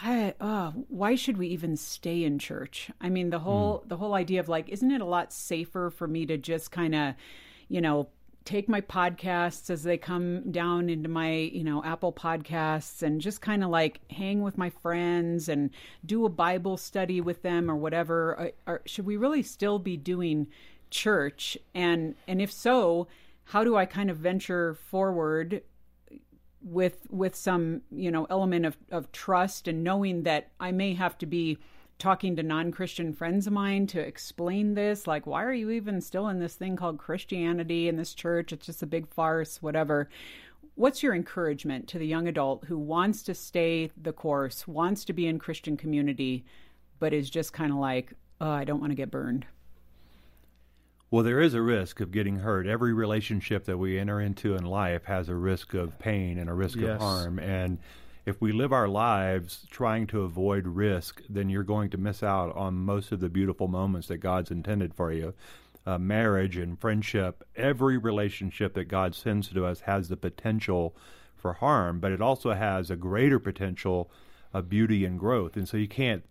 [0.00, 2.90] I, uh, why should we even stay in church?
[3.00, 6.06] I mean, the whole the whole idea of like, isn't it a lot safer for
[6.06, 7.14] me to just kind of,
[7.68, 8.08] you know,
[8.44, 13.40] take my podcasts as they come down into my, you know, Apple podcasts and just
[13.40, 15.70] kind of like hang with my friends and
[16.06, 18.30] do a Bible study with them or whatever.
[18.30, 20.46] Or, or should we really still be doing
[20.90, 21.58] church?
[21.74, 23.08] And and if so,
[23.44, 25.62] how do I kind of venture forward
[26.72, 31.16] with with some you know element of, of trust and knowing that I may have
[31.18, 31.58] to be
[31.98, 36.28] talking to non-Christian friends of mine to explain this like why are you even still
[36.28, 38.52] in this thing called Christianity in this church?
[38.52, 40.08] It's just a big farce whatever.
[40.74, 45.12] What's your encouragement to the young adult who wants to stay the course wants to
[45.12, 46.44] be in Christian community
[47.00, 49.46] but is just kind of like oh I don't want to get burned
[51.10, 52.66] Well, there is a risk of getting hurt.
[52.66, 56.54] Every relationship that we enter into in life has a risk of pain and a
[56.54, 57.38] risk of harm.
[57.38, 57.78] And
[58.26, 62.54] if we live our lives trying to avoid risk, then you're going to miss out
[62.54, 65.32] on most of the beautiful moments that God's intended for you.
[65.86, 70.94] Uh, marriage and friendship, every relationship that God sends to us has the potential
[71.36, 74.10] for harm, but it also has a greater potential
[74.52, 75.56] of beauty and growth.
[75.56, 76.24] And so you can't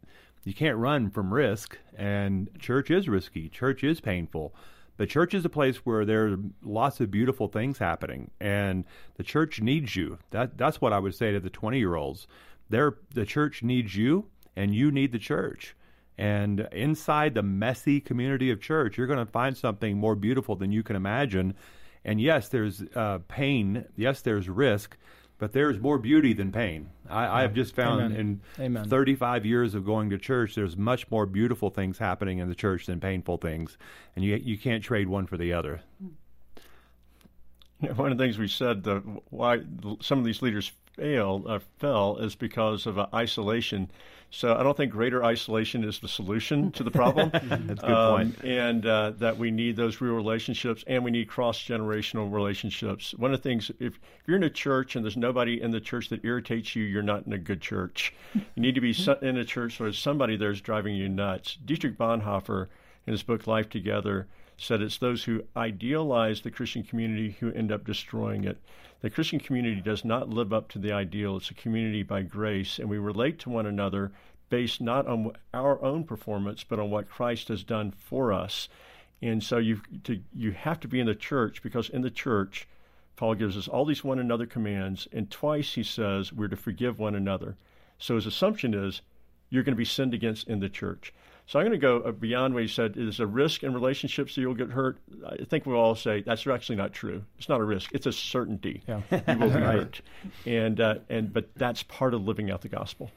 [0.48, 3.50] you can't run from risk and church is risky.
[3.50, 4.56] Church is painful.
[4.96, 8.86] But church is a place where there are lots of beautiful things happening and
[9.18, 10.20] the church needs you.
[10.32, 12.28] That that's what i would say to the 20 year olds
[12.70, 15.76] the church needs you and you need the church.
[16.18, 20.72] And inside the messy community of church you're going to find something more beautiful than
[20.72, 21.56] you can imagine.
[22.06, 23.84] And yes there's uh, pain.
[23.98, 24.96] Yes there's risk
[25.38, 28.42] but there's more beauty than pain i, I have just found Amen.
[28.58, 28.90] in Amen.
[28.90, 32.86] 35 years of going to church, there's much more beautiful things happening in the church
[32.86, 33.78] than painful things,
[34.16, 35.82] and you you can't trade one for the other.
[37.80, 38.98] One of the things we said, the,
[39.30, 39.60] why
[40.02, 43.90] some of these leaders failed, uh, fell, is because of uh, isolation.
[44.30, 47.30] So I don't think greater isolation is the solution to the problem.
[47.34, 48.44] That's a good point.
[48.44, 53.14] And uh, that we need those real relationships, and we need cross generational relationships.
[53.14, 56.10] One of the things, if, you're in a church and there's nobody in the church
[56.10, 58.14] that irritates you, you're not in a good church.
[58.34, 61.58] You need to be in a church where somebody there's driving you nuts.
[61.64, 62.68] Dietrich Bonhoeffer,
[63.06, 64.28] in his book Life Together,
[64.58, 68.58] said it's those who idealize the Christian community who end up destroying it.
[69.02, 71.38] The Christian community does not live up to the ideal.
[71.38, 74.12] It's a community by grace, and we relate to one another
[74.50, 78.70] based not on our own performance, but on what Christ has done for us.
[79.22, 79.82] And so you
[80.34, 82.68] you have to be in the church because in the church,
[83.16, 87.00] Paul gives us all these one another commands, and twice he says we're to forgive
[87.00, 87.56] one another.
[88.00, 89.02] So his assumption is
[89.50, 91.14] you're going to be sinned against in the church.
[91.48, 92.96] So I'm going to go uh, beyond what he said.
[92.98, 94.98] Is a risk in relationships that you'll get hurt?
[95.26, 97.24] I think we'll all say that's actually not true.
[97.38, 97.92] It's not a risk.
[97.94, 98.84] It's a certainty.
[98.86, 99.02] Yeah.
[99.12, 100.02] You will be hurt,
[100.46, 103.12] and uh, and but that's part of living out the gospel.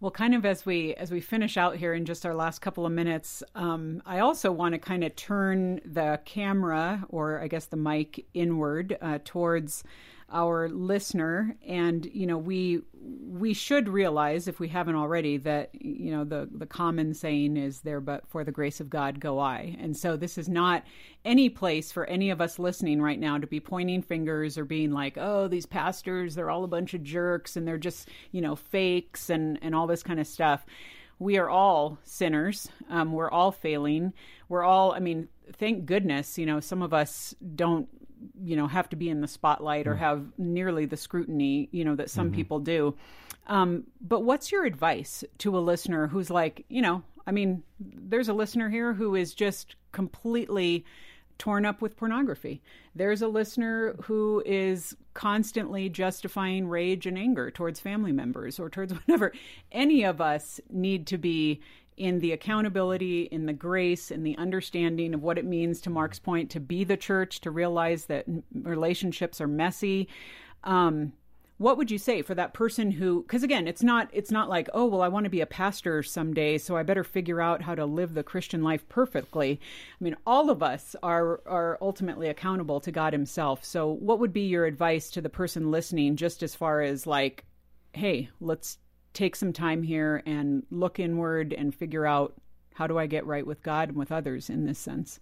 [0.00, 2.86] Well, kind of as we as we finish out here in just our last couple
[2.86, 7.66] of minutes, um, I also want to kind of turn the camera, or I guess
[7.66, 9.84] the mic, inward uh, towards
[10.34, 16.10] our listener and you know we we should realize if we haven't already that you
[16.10, 19.76] know the the common saying is there but for the grace of God go I.
[19.78, 20.84] And so this is not
[21.24, 24.90] any place for any of us listening right now to be pointing fingers or being
[24.90, 28.56] like oh these pastors they're all a bunch of jerks and they're just you know
[28.56, 30.66] fakes and and all this kind of stuff.
[31.20, 32.68] We are all sinners.
[32.90, 34.12] Um, we're all failing.
[34.48, 37.88] We're all i mean thank goodness you know some of us don't
[38.42, 39.98] you know have to be in the spotlight or mm.
[39.98, 42.36] have nearly the scrutiny you know that some mm-hmm.
[42.36, 42.94] people do
[43.46, 48.28] um, but what's your advice to a listener who's like you know i mean there's
[48.28, 50.84] a listener here who is just completely
[51.36, 52.62] torn up with pornography
[52.94, 58.92] there's a listener who is constantly justifying rage and anger towards family members or towards
[59.06, 59.32] whatever
[59.72, 61.60] any of us need to be
[61.96, 66.18] in the accountability, in the grace, in the understanding of what it means, to Mark's
[66.18, 70.08] point, to be the church, to realize that relationships are messy.
[70.64, 71.12] Um,
[71.58, 74.68] what would you say for that person who because again it's not it's not like
[74.74, 77.74] oh well i want to be a pastor someday so i better figure out how
[77.74, 79.60] to live the christian life perfectly
[80.00, 84.32] i mean all of us are are ultimately accountable to god himself so what would
[84.32, 87.44] be your advice to the person listening just as far as like
[87.92, 88.78] hey let's
[89.14, 92.34] take some time here and look inward and figure out
[92.74, 95.20] how do I get right with God and with others in this sense?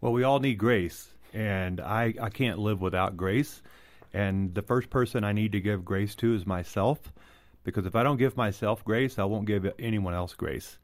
[0.00, 3.62] Well, we all need grace, and I, I can't live without grace.
[4.14, 7.12] And the first person I need to give grace to is myself,
[7.62, 10.78] because if I don't give myself grace, I won't give anyone else grace.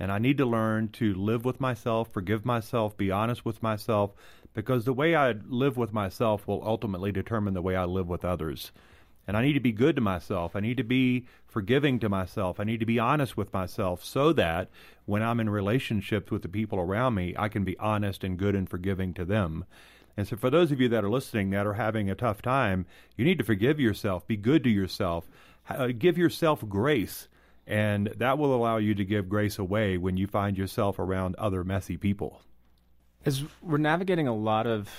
[0.00, 4.12] And I need to learn to live with myself, forgive myself, be honest with myself,
[4.54, 8.24] because the way I live with myself will ultimately determine the way I live with
[8.24, 8.72] others.
[9.26, 10.56] And I need to be good to myself.
[10.56, 12.58] I need to be forgiving to myself.
[12.58, 14.68] I need to be honest with myself so that
[15.06, 18.56] when I'm in relationships with the people around me, I can be honest and good
[18.56, 19.64] and forgiving to them.
[20.16, 22.84] And so, for those of you that are listening that are having a tough time,
[23.16, 25.26] you need to forgive yourself, be good to yourself,
[25.70, 27.28] uh, give yourself grace,
[27.66, 31.64] and that will allow you to give grace away when you find yourself around other
[31.64, 32.42] messy people.
[33.24, 34.90] As we're navigating a lot of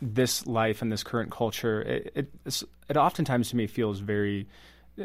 [0.00, 2.12] this life and this current culture, it,
[2.44, 4.46] it, it oftentimes to me feels very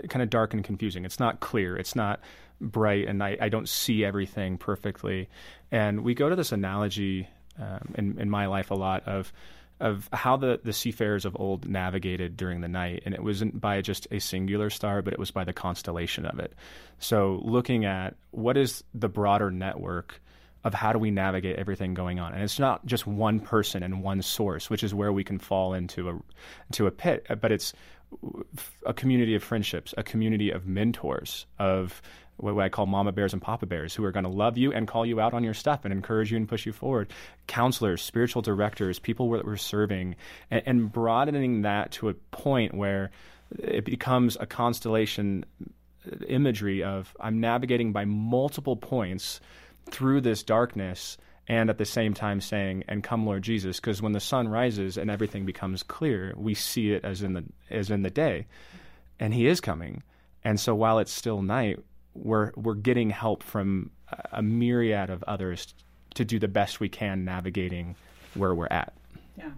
[0.10, 1.06] kind of dark and confusing.
[1.06, 1.76] It's not clear.
[1.76, 2.20] It's not
[2.62, 5.30] bright, and I, I don't see everything perfectly.
[5.72, 7.28] And we go to this analogy
[7.60, 9.32] um, in, in my life a lot of
[9.80, 13.04] of how the, the seafarers of old navigated during the night.
[13.06, 16.40] And it wasn't by just a singular star, but it was by the constellation of
[16.40, 16.54] it.
[17.00, 20.22] So looking at what is the broader network
[20.64, 22.34] of how do we navigate everything going on.
[22.34, 25.74] And it's not just one person and one source, which is where we can fall
[25.74, 26.20] into a
[26.70, 27.74] into a pit, but it's
[28.86, 32.02] a community of friendships, a community of mentors, of
[32.38, 34.88] what I call mama bears and papa bears, who are going to love you and
[34.88, 37.12] call you out on your stuff and encourage you and push you forward.
[37.48, 40.16] Counselors, spiritual directors, people that we're serving,
[40.50, 43.12] and, and broadening that to a point where
[43.60, 45.46] it becomes a constellation
[46.28, 49.40] imagery of I'm navigating by multiple points
[49.90, 51.18] through this darkness
[51.48, 54.98] and at the same time saying and come lord jesus because when the sun rises
[54.98, 58.48] and everything becomes clear we see it as in the as in the day.
[59.20, 60.04] And he is coming.
[60.44, 61.80] And so while it's still night
[62.14, 63.92] we're we're getting help from
[64.32, 65.74] a myriad of others
[66.16, 67.96] to do the best we can navigating
[68.36, 68.94] where we're at.
[69.38, 69.52] Yeah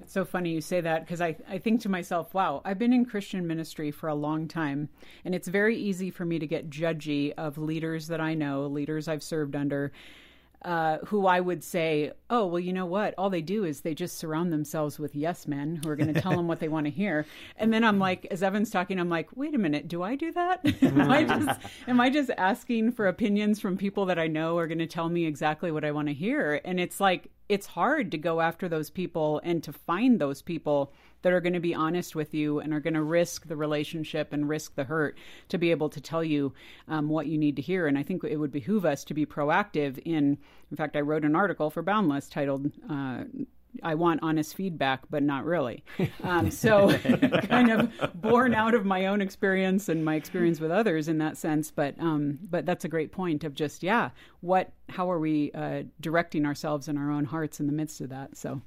[0.00, 2.92] it's so funny you say that because I, I think to myself, wow, I've been
[2.92, 4.88] in Christian ministry for a long time,
[5.24, 9.08] and it's very easy for me to get judgy of leaders that I know, leaders
[9.08, 9.92] I've served under,
[10.66, 13.14] uh, who I would say, oh, well, you know what?
[13.16, 16.20] All they do is they just surround themselves with yes men who are going to
[16.20, 17.24] tell them what they want to hear.
[17.56, 20.32] And then I'm like, as Evan's talking, I'm like, wait a minute, do I do
[20.32, 20.60] that?
[20.82, 24.66] am, I just, am I just asking for opinions from people that I know are
[24.66, 26.60] going to tell me exactly what I want to hear?
[26.64, 30.92] And it's like, it's hard to go after those people and to find those people
[31.22, 34.32] that are going to be honest with you and are going to risk the relationship
[34.32, 35.16] and risk the hurt
[35.48, 36.52] to be able to tell you
[36.88, 37.86] um, what you need to hear.
[37.86, 40.38] And I think it would behoove us to be proactive in.
[40.70, 42.70] In fact, I wrote an article for Boundless titled.
[42.88, 43.24] Uh,
[43.82, 45.84] I want honest feedback, but not really.
[46.22, 46.96] Um, so,
[47.42, 51.36] kind of born out of my own experience and my experience with others in that
[51.36, 51.70] sense.
[51.70, 54.10] But um, but that's a great point of just yeah,
[54.40, 58.08] what how are we uh, directing ourselves in our own hearts in the midst of
[58.10, 58.36] that?
[58.36, 58.60] So.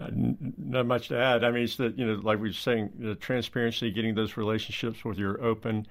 [0.00, 0.08] Uh,
[0.56, 1.44] not much to add.
[1.44, 5.04] I mean, it's that you know, like we were saying, the transparency, getting those relationships
[5.04, 5.86] with you're open.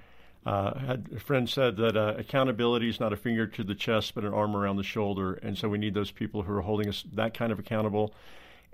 [0.46, 4.24] Uh, a friend said that uh, accountability is not a finger to the chest, but
[4.24, 7.04] an arm around the shoulder, and so we need those people who are holding us
[7.12, 8.14] that kind of accountable.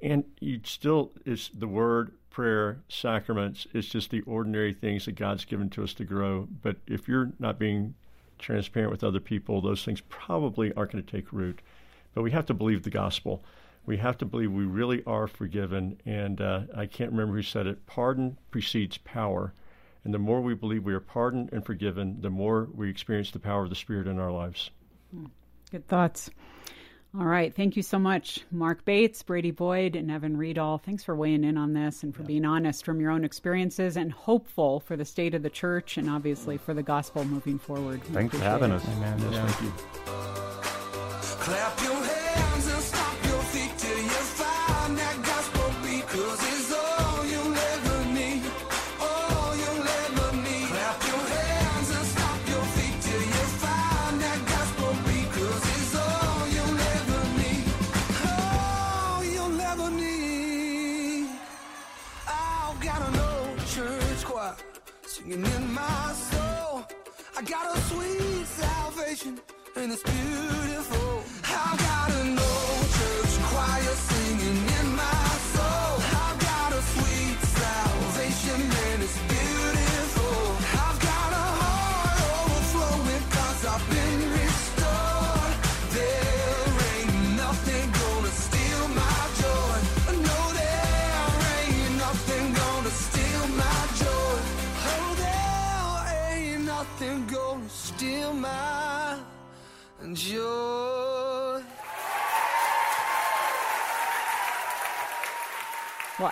[0.00, 3.66] And you still is the word, prayer, sacraments.
[3.72, 6.46] It's just the ordinary things that God's given to us to grow.
[6.62, 7.94] But if you're not being
[8.38, 11.60] transparent with other people, those things probably aren't going to take root.
[12.14, 13.42] But we have to believe the gospel
[13.86, 15.98] we have to believe we really are forgiven.
[16.04, 17.86] And uh, I can't remember who said it.
[17.86, 19.54] Pardon precedes power.
[20.06, 23.40] And the more we believe we are pardoned and forgiven, the more we experience the
[23.40, 24.70] power of the Spirit in our lives.
[25.10, 25.24] Hmm.
[25.72, 26.30] Good thoughts.
[27.18, 27.52] All right.
[27.52, 30.78] Thank you so much, Mark Bates, Brady Boyd, and Evan Riedel.
[30.78, 32.28] Thanks for weighing in on this and for yeah.
[32.28, 36.08] being honest from your own experiences and hopeful for the state of the church and
[36.08, 38.00] obviously for the gospel moving forward.
[38.04, 38.76] Thanks for having it.
[38.76, 38.86] us.
[38.86, 39.18] Amen.
[39.18, 39.46] Yes, yeah.
[39.48, 39.74] Thank
[41.90, 41.95] you.
[69.86, 70.65] And it's beautiful.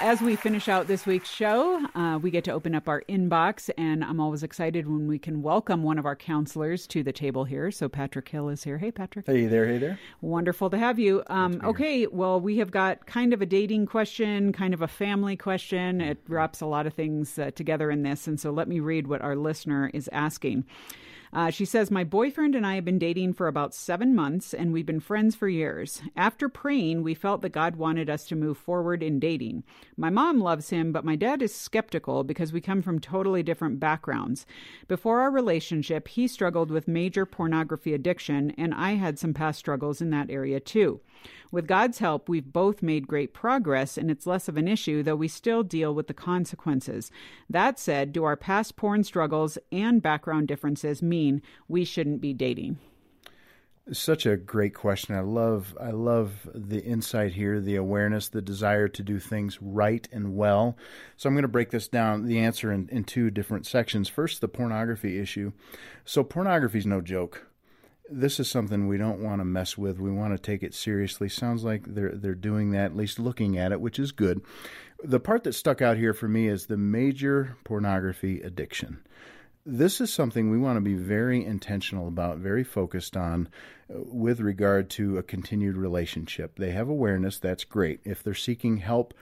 [0.05, 3.71] As we finish out this week's show, uh, we get to open up our inbox,
[3.79, 7.45] and I'm always excited when we can welcome one of our counselors to the table
[7.45, 7.71] here.
[7.71, 8.77] So, Patrick Hill is here.
[8.77, 9.25] Hey, Patrick.
[9.25, 9.67] Hey there.
[9.67, 9.99] Hey there.
[10.21, 11.23] Wonderful to have you.
[11.29, 15.39] Um, okay, well, we have got kind of a dating question, kind of a family
[15.39, 16.03] question.
[16.03, 18.27] It wraps a lot of things uh, together in this.
[18.27, 20.67] And so, let me read what our listener is asking.
[21.35, 24.73] Uh, she says, My boyfriend and I have been dating for about seven months, and
[24.73, 26.01] we've been friends for years.
[26.15, 29.65] After praying, we felt that God wanted us to move forward in dating.
[29.97, 33.81] My mom loves him, but my dad is skeptical because we come from totally different
[33.81, 34.47] backgrounds.
[34.87, 40.01] Before our relationship, he struggled with major pornography addiction, and I had some past struggles
[40.01, 41.01] in that area too.
[41.55, 45.15] With God's help, we've both made great progress, and it's less of an issue, though
[45.15, 47.13] we still deal with the consequences.
[47.49, 52.79] That said, do our past porn struggles and background differences mean we shouldn't be dating?
[53.93, 55.15] Such a great question.
[55.15, 60.09] I love I love the insight here, the awareness, the desire to do things right
[60.11, 60.77] and well.
[61.17, 64.09] So I'm going to break this down, the answer in, in two different sections.
[64.09, 65.53] First, the pornography issue.
[66.05, 67.47] So pornography is no joke
[68.11, 69.99] this is something we don't want to mess with.
[69.99, 71.29] We want to take it seriously.
[71.29, 74.43] Sounds like they're they're doing that, at least looking at it, which is good.
[75.03, 79.01] The part that stuck out here for me is the major pornography addiction.
[79.67, 83.49] This is something we want to be very intentional about, very focused on
[83.89, 86.57] uh, with regard to a continued relationship.
[86.59, 88.01] They have awareness, that's great.
[88.05, 89.15] If they're seeking help,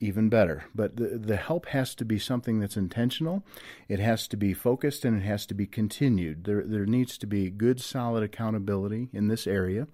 [0.00, 0.64] even better.
[0.74, 3.44] But the, the help has to be something that's intentional,
[3.88, 6.44] it has to be focused, and it has to be continued.
[6.44, 9.86] There, there needs to be good, solid accountability in this area.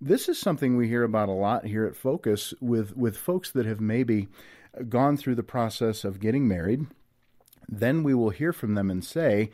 [0.00, 3.66] This is something we hear about a lot here at Focus with, with folks that
[3.66, 4.28] have maybe
[4.88, 6.86] gone through the process of getting married.
[7.68, 9.50] Then we will hear from them and say,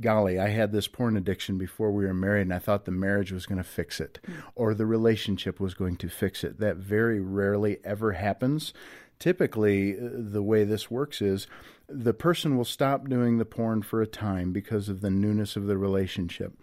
[0.00, 3.32] golly, I had this porn addiction before we were married, and I thought the marriage
[3.32, 4.42] was going to fix it mm.
[4.54, 6.60] or the relationship was going to fix it.
[6.60, 8.72] That very rarely ever happens
[9.20, 11.46] typically uh, the way this works is
[11.88, 15.66] the person will stop doing the porn for a time because of the newness of
[15.66, 16.54] the relationship.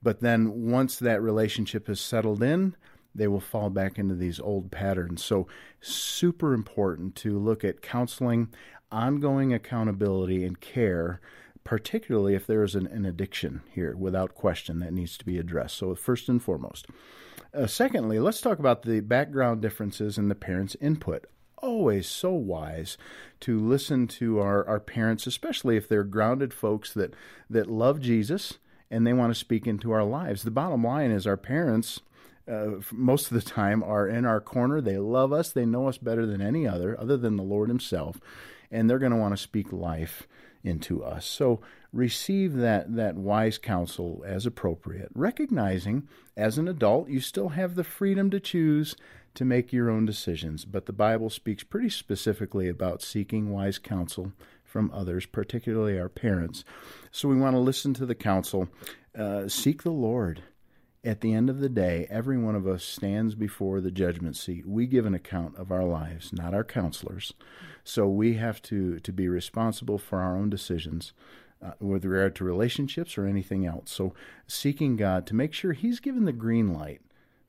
[0.00, 2.76] But then once that relationship has settled in,
[3.14, 5.24] they will fall back into these old patterns.
[5.24, 5.46] So,
[5.80, 8.48] super important to look at counseling,
[8.90, 11.20] ongoing accountability, and care,
[11.62, 15.76] particularly if there is an, an addiction here, without question, that needs to be addressed.
[15.76, 16.86] So, first and foremost.
[17.54, 21.26] Uh, secondly, let's talk about the background differences and the parents' input
[21.62, 22.98] always so wise
[23.40, 27.14] to listen to our, our parents, especially if they're grounded folks that,
[27.48, 28.58] that love Jesus
[28.90, 30.42] and they want to speak into our lives.
[30.42, 32.00] The bottom line is our parents,
[32.46, 34.80] uh, most of the time, are in our corner.
[34.80, 38.20] They love us, they know us better than any other, other than the Lord Himself,
[38.70, 40.28] and they're going to want to speak life
[40.62, 41.26] into us.
[41.26, 41.60] So
[41.92, 47.84] receive that, that wise counsel as appropriate, recognizing as an adult you still have the
[47.84, 48.94] freedom to choose
[49.34, 54.32] to make your own decisions, but the Bible speaks pretty specifically about seeking wise counsel
[54.64, 56.64] from others, particularly our parents.
[57.10, 58.68] So we want to listen to the counsel.
[59.16, 60.42] Uh, seek the Lord.
[61.04, 64.66] At the end of the day, every one of us stands before the judgment seat.
[64.66, 67.32] We give an account of our lives, not our counselors.
[67.82, 71.12] So we have to, to be responsible for our own decisions.
[71.64, 73.92] Uh, with regard to relationships or anything else.
[73.92, 74.14] So,
[74.48, 77.02] seeking God to make sure He's given the green light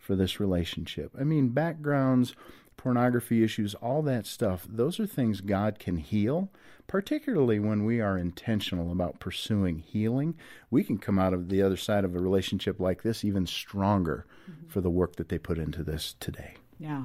[0.04, 1.12] for this relationship.
[1.18, 2.36] I mean, backgrounds,
[2.76, 6.51] pornography issues, all that stuff, those are things God can heal,
[6.88, 10.36] particularly when we are intentional about pursuing healing.
[10.70, 14.26] We can come out of the other side of a relationship like this even stronger
[14.49, 14.68] mm-hmm.
[14.68, 16.56] for the work that they put into this today.
[16.78, 17.04] Yeah.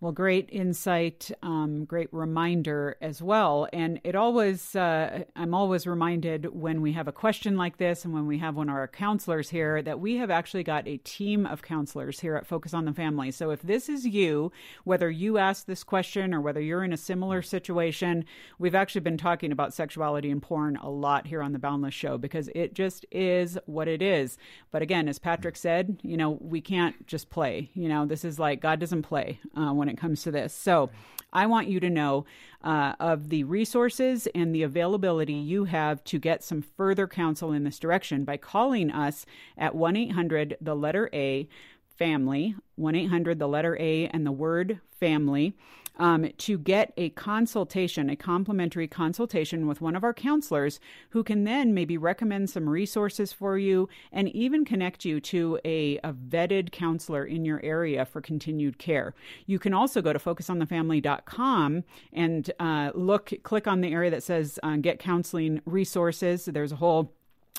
[0.00, 3.66] Well, great insight, um, great reminder as well.
[3.72, 8.14] And it always, uh, I'm always reminded when we have a question like this and
[8.14, 11.46] when we have one of our counselors here that we have actually got a team
[11.46, 13.32] of counselors here at Focus on the Family.
[13.32, 14.52] So if this is you,
[14.84, 18.24] whether you ask this question or whether you're in a similar situation,
[18.56, 22.18] we've actually been talking about sexuality and porn a lot here on the Boundless Show
[22.18, 24.38] because it just is what it is.
[24.70, 27.70] But again, as Patrick said, you know, we can't just play.
[27.74, 30.52] You know, this is like God doesn't play uh, when when it comes to this.
[30.54, 30.90] So
[31.32, 32.26] I want you to know
[32.62, 37.64] uh, of the resources and the availability you have to get some further counsel in
[37.64, 39.24] this direction by calling us
[39.56, 41.48] at 1 800 the letter A
[41.96, 45.54] family, 1 800 the letter A and the word family
[45.98, 50.80] um, to get a consultation, a complimentary consultation with one of our counselors
[51.10, 55.98] who can then maybe recommend some resources for you and even connect you to a,
[55.98, 59.14] a vetted counselor in your area for continued care.
[59.46, 64.58] You can also go to focusonthefamily.com and uh, look, click on the area that says
[64.62, 66.46] uh, Get Counseling Resources.
[66.46, 67.14] There's a whole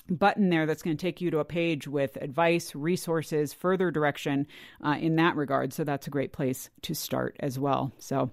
[0.08, 4.46] button there that's going to take you to a page with advice, resources, further direction
[4.84, 5.72] uh, in that regard.
[5.72, 7.92] So that's a great place to start as well.
[7.98, 8.30] So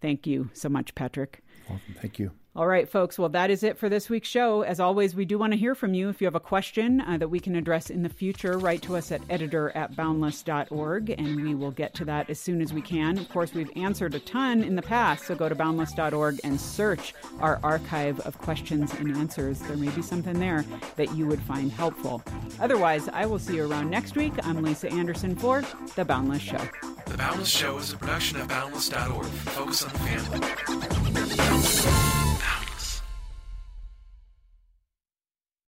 [0.00, 1.42] thank you so much, Patrick.
[2.00, 2.32] Thank you.
[2.56, 3.18] All right, folks.
[3.18, 4.62] Well, that is it for this week's show.
[4.62, 6.08] As always, we do want to hear from you.
[6.08, 8.94] If you have a question uh, that we can address in the future, write to
[8.94, 12.80] us at editor at boundless.org, and we will get to that as soon as we
[12.80, 13.18] can.
[13.18, 17.12] Of course, we've answered a ton in the past, so go to boundless.org and search
[17.40, 19.58] our archive of questions and answers.
[19.58, 22.22] There may be something there that you would find helpful.
[22.60, 24.32] Otherwise, I will see you around next week.
[24.44, 25.64] I'm Lisa Anderson for
[25.96, 26.60] The Boundless Show.
[27.06, 29.26] The Boundless Show is a production of boundless.org.
[29.26, 30.38] Focus on the family.